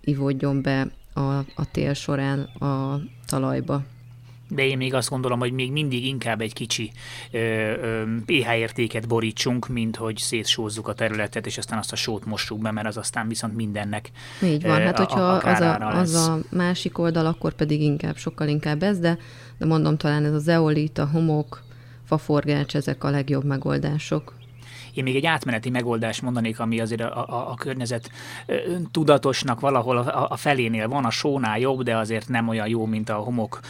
ivódjon 0.00 0.62
be 0.62 0.88
a, 1.14 1.20
a 1.38 1.70
tél 1.72 1.94
során 1.94 2.40
a 2.40 3.00
talajba. 3.26 3.82
De 4.50 4.66
én 4.66 4.76
még 4.76 4.94
azt 4.94 5.08
gondolom, 5.08 5.38
hogy 5.38 5.52
még 5.52 5.72
mindig 5.72 6.06
inkább 6.06 6.40
egy 6.40 6.52
kicsi 6.52 6.92
ö, 7.30 7.38
ö, 7.38 8.02
pH 8.26 8.58
értéket 8.58 9.08
borítsunk, 9.08 9.68
mint 9.68 9.96
hogy 9.96 10.16
szétsózzuk 10.16 10.88
a 10.88 10.92
területet, 10.92 11.46
és 11.46 11.58
aztán 11.58 11.78
azt 11.78 11.92
a 11.92 11.96
sót 11.96 12.24
mossuk 12.24 12.58
be, 12.58 12.70
mert 12.70 12.86
az 12.86 12.96
aztán 12.96 13.28
viszont 13.28 13.54
mindennek 13.54 14.10
Így 14.42 14.62
van, 14.62 14.80
hát 14.80 14.98
hogyha 14.98 15.20
a, 15.20 15.42
a 15.42 15.50
az, 15.50 15.60
a, 15.60 15.98
az 15.98 16.14
a 16.14 16.38
másik 16.50 16.98
oldal, 16.98 17.26
akkor 17.26 17.52
pedig 17.52 17.80
inkább, 17.80 18.16
sokkal 18.16 18.48
inkább 18.48 18.82
ez, 18.82 18.98
de, 18.98 19.18
de 19.58 19.66
mondom 19.66 19.96
talán 19.96 20.24
ez 20.24 20.32
a 20.32 20.38
zeolit, 20.38 20.98
a 20.98 21.08
homok, 21.12 21.66
faforgács, 22.08 22.74
ezek 22.74 23.04
a 23.04 23.10
legjobb 23.10 23.44
megoldások. 23.44 24.37
Én 24.98 25.04
még 25.04 25.16
egy 25.16 25.26
átmeneti 25.26 25.70
megoldást 25.70 26.22
mondanék, 26.22 26.60
ami 26.60 26.80
azért 26.80 27.00
a, 27.00 27.28
a, 27.28 27.50
a 27.50 27.54
környezet 27.54 28.10
tudatosnak 28.90 29.60
valahol 29.60 29.96
a, 29.96 30.30
a 30.30 30.36
felénél 30.36 30.88
van, 30.88 31.04
a 31.04 31.10
sónál 31.10 31.58
jobb, 31.58 31.82
de 31.82 31.96
azért 31.96 32.28
nem 32.28 32.48
olyan 32.48 32.68
jó, 32.68 32.86
mint 32.86 33.08
a 33.08 33.14
homok 33.14 33.60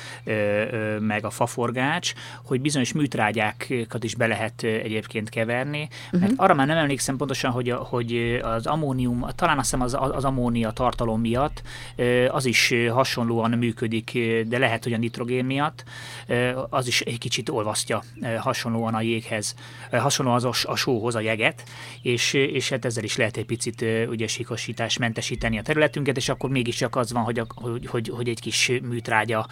meg 1.01 1.25
a 1.25 1.31
faforgács, 1.31 2.13
hogy 2.45 2.61
bizonyos 2.61 2.93
műtrágyákat 2.93 4.05
is 4.05 4.15
be 4.15 4.27
lehet 4.27 4.63
egyébként 4.63 5.29
keverni, 5.29 5.89
mert 6.11 6.25
uh-huh. 6.25 6.45
arra 6.45 6.55
már 6.55 6.67
nem 6.67 6.77
emlékszem 6.77 7.17
pontosan, 7.17 7.51
hogy, 7.51 7.71
a, 7.71 7.77
hogy 7.77 8.41
az 8.43 8.67
ammónium, 8.67 9.27
talán 9.35 9.59
azt 9.59 9.71
hiszem 9.71 9.85
az, 9.85 9.97
az 10.15 10.25
ammónia 10.25 10.71
tartalom 10.71 11.21
miatt 11.21 11.63
az 12.29 12.45
is 12.45 12.75
hasonlóan 12.91 13.51
működik, 13.51 14.19
de 14.47 14.59
lehet, 14.59 14.85
hogy 14.85 14.93
a 14.93 14.99
nitrogén 14.99 15.45
miatt 15.45 15.85
az 16.69 16.87
is 16.87 17.01
egy 17.01 17.19
kicsit 17.19 17.49
olvasztja 17.49 18.03
hasonlóan 18.39 18.95
a 18.95 19.01
jéghez, 19.01 19.55
hasonlóan 19.91 20.37
az 20.37 20.45
a, 20.45 20.71
a 20.71 20.77
sóhoz, 20.77 21.17
a 21.19 21.21
jeget, 21.21 21.63
és, 22.03 22.33
és 22.33 22.69
hát 22.69 22.85
ezzel 22.85 23.05
is 23.05 23.17
lehet 23.17 23.37
egy 23.37 23.47
picit 23.47 23.85
ugye 24.09 24.27
sikosítás 24.27 24.99
mentesíteni 24.99 25.59
a 25.59 25.63
területünket, 25.63 26.17
és 26.17 26.29
akkor 26.29 26.51
mégiscsak 26.51 26.97
az 26.97 27.13
van, 27.13 27.23
hogy, 27.23 27.39
a, 27.39 27.47
hogy, 27.55 27.87
hogy, 27.87 28.09
hogy 28.09 28.29
egy 28.29 28.41
kis 28.41 28.73
műtrágya 28.83 29.47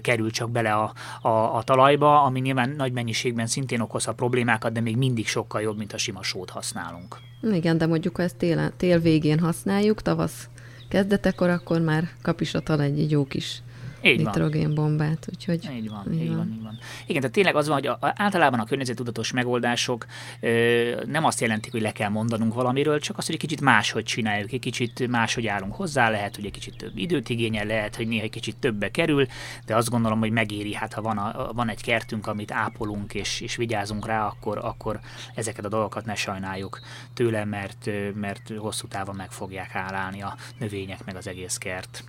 kerül 0.00 0.30
csak 0.30 0.50
bele 0.50 0.72
a, 0.72 0.92
a, 1.20 1.56
a 1.56 1.62
talajba, 1.62 2.22
ami 2.22 2.40
nyilván 2.40 2.74
nagy 2.76 2.92
mennyiségben 2.92 3.46
szintén 3.46 3.80
okozhat 3.80 4.16
problémákat, 4.16 4.72
de 4.72 4.80
még 4.80 4.96
mindig 4.96 5.26
sokkal 5.26 5.60
jobb, 5.60 5.78
mint 5.78 5.92
a 5.92 5.98
sima 5.98 6.22
sót 6.22 6.50
használunk. 6.50 7.16
Igen, 7.52 7.78
de 7.78 7.86
mondjuk 7.86 8.18
ezt 8.18 8.36
tél, 8.36 8.72
tél 8.76 8.98
végén 8.98 9.38
használjuk, 9.38 10.02
tavasz 10.02 10.48
kezdetekor, 10.88 11.48
akkor 11.48 11.80
már 11.80 12.08
kap 12.22 12.40
is 12.40 12.54
a 12.54 12.60
talaj 12.60 12.86
egy 12.86 13.10
jó 13.10 13.24
kis 13.24 13.62
így 14.02 14.24
nitrogénbombát. 14.24 15.26
Úgyhogy, 15.30 15.70
így 15.76 15.90
van, 15.90 16.12
így, 16.12 16.20
így 16.20 16.28
van. 16.28 16.36
van, 16.36 16.52
így 16.52 16.62
van. 16.62 16.78
Igen, 17.06 17.20
tehát 17.20 17.34
tényleg 17.34 17.56
az 17.56 17.66
van, 17.66 17.76
hogy 17.76 17.86
a, 17.86 17.98
általában 18.00 18.60
a 18.60 18.64
környezetudatos 18.64 19.32
megoldások 19.32 20.06
ö, 20.40 21.02
nem 21.06 21.24
azt 21.24 21.40
jelentik, 21.40 21.72
hogy 21.72 21.80
le 21.80 21.92
kell 21.92 22.08
mondanunk 22.08 22.54
valamiről, 22.54 23.00
csak 23.00 23.18
azt, 23.18 23.26
hogy 23.26 23.34
egy 23.34 23.40
kicsit 23.40 23.60
máshogy 23.60 24.04
csináljuk, 24.04 24.52
egy 24.52 24.60
kicsit 24.60 25.08
máshogy 25.08 25.46
állunk 25.46 25.74
hozzá, 25.74 26.10
lehet, 26.10 26.36
hogy 26.36 26.44
egy 26.44 26.50
kicsit 26.50 26.76
több 26.76 26.98
időt 26.98 27.28
igényel, 27.28 27.64
lehet, 27.64 27.96
hogy 27.96 28.08
néha 28.08 28.22
egy 28.22 28.30
kicsit 28.30 28.56
többe 28.56 28.90
kerül, 28.90 29.26
de 29.66 29.76
azt 29.76 29.90
gondolom, 29.90 30.18
hogy 30.18 30.30
megéri, 30.30 30.74
hát 30.74 30.92
ha 30.92 31.02
van, 31.02 31.18
a, 31.18 31.52
van 31.52 31.68
egy 31.68 31.82
kertünk, 31.82 32.26
amit 32.26 32.52
ápolunk 32.52 33.14
és, 33.14 33.40
és 33.40 33.56
vigyázunk 33.56 34.06
rá, 34.06 34.26
akkor, 34.26 34.58
akkor 34.58 35.00
ezeket 35.34 35.64
a 35.64 35.68
dolgokat 35.68 36.04
ne 36.04 36.14
sajnáljuk 36.14 36.80
tőle, 37.14 37.44
mert, 37.44 37.90
mert 38.14 38.52
hosszú 38.56 38.86
távon 38.86 39.14
meg 39.14 39.30
fogják 39.30 39.74
állni 39.74 40.22
a 40.22 40.36
növények, 40.58 41.04
meg 41.04 41.16
az 41.16 41.28
egész 41.28 41.56
kert. 41.56 42.04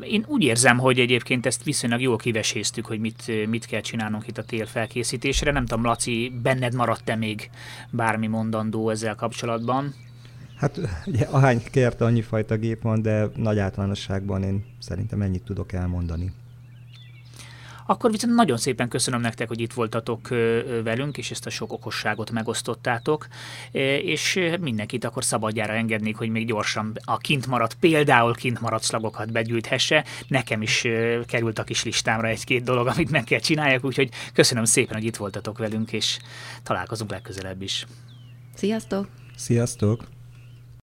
Én 0.00 0.24
úgy 0.26 0.42
érzem, 0.42 0.78
hogy 0.78 0.98
egyébként 0.98 1.46
ezt 1.46 1.64
viszonylag 1.64 2.00
jól 2.00 2.16
kiveséztük, 2.16 2.86
hogy 2.86 3.00
mit, 3.00 3.48
mit 3.48 3.66
kell 3.66 3.80
csinálnunk 3.80 4.26
itt 4.26 4.38
a 4.38 4.44
tél 4.44 4.66
felkészítésre. 4.66 5.52
Nem 5.52 5.66
tudom, 5.66 5.84
Laci, 5.84 6.32
benned 6.42 6.74
maradt-e 6.74 7.16
még 7.16 7.50
bármi 7.90 8.26
mondandó 8.26 8.90
ezzel 8.90 9.14
kapcsolatban? 9.14 9.94
Hát 10.56 10.80
ugye 11.06 11.24
ahány 11.24 11.62
kert, 11.70 12.00
annyi 12.00 12.22
fajta 12.22 12.56
gép 12.56 12.82
van, 12.82 13.02
de 13.02 13.28
nagy 13.36 13.58
általánosságban 13.58 14.42
én 14.42 14.64
szerintem 14.78 15.22
ennyit 15.22 15.42
tudok 15.42 15.72
elmondani. 15.72 16.32
Akkor 17.86 18.10
viszont 18.10 18.34
nagyon 18.34 18.56
szépen 18.56 18.88
köszönöm 18.88 19.20
nektek, 19.20 19.48
hogy 19.48 19.60
itt 19.60 19.72
voltatok 19.72 20.28
velünk, 20.84 21.18
és 21.18 21.30
ezt 21.30 21.46
a 21.46 21.50
sok 21.50 21.72
okosságot 21.72 22.30
megosztottátok, 22.30 23.26
és 24.02 24.40
mindenkit 24.60 25.04
akkor 25.04 25.24
szabadjára 25.24 25.72
engednék, 25.72 26.16
hogy 26.16 26.28
még 26.28 26.46
gyorsan 26.46 26.92
a 27.04 27.18
kint 27.18 27.46
maradt, 27.46 27.74
például 27.74 28.34
kint 28.34 28.60
maradt 28.60 28.82
szlagokat 28.82 29.32
begyűjthesse. 29.32 30.04
Nekem 30.28 30.62
is 30.62 30.86
került 31.26 31.58
a 31.58 31.64
kis 31.64 31.84
listámra 31.84 32.28
egy-két 32.28 32.64
dolog, 32.64 32.86
amit 32.86 33.10
meg 33.10 33.24
kell 33.24 33.40
csináljak, 33.40 33.84
úgyhogy 33.84 34.08
köszönöm 34.32 34.64
szépen, 34.64 34.94
hogy 34.94 35.04
itt 35.04 35.16
voltatok 35.16 35.58
velünk, 35.58 35.92
és 35.92 36.18
találkozunk 36.62 37.10
legközelebb 37.10 37.62
is. 37.62 37.86
Sziasztok! 38.54 39.08
Sziasztok! 39.36 40.15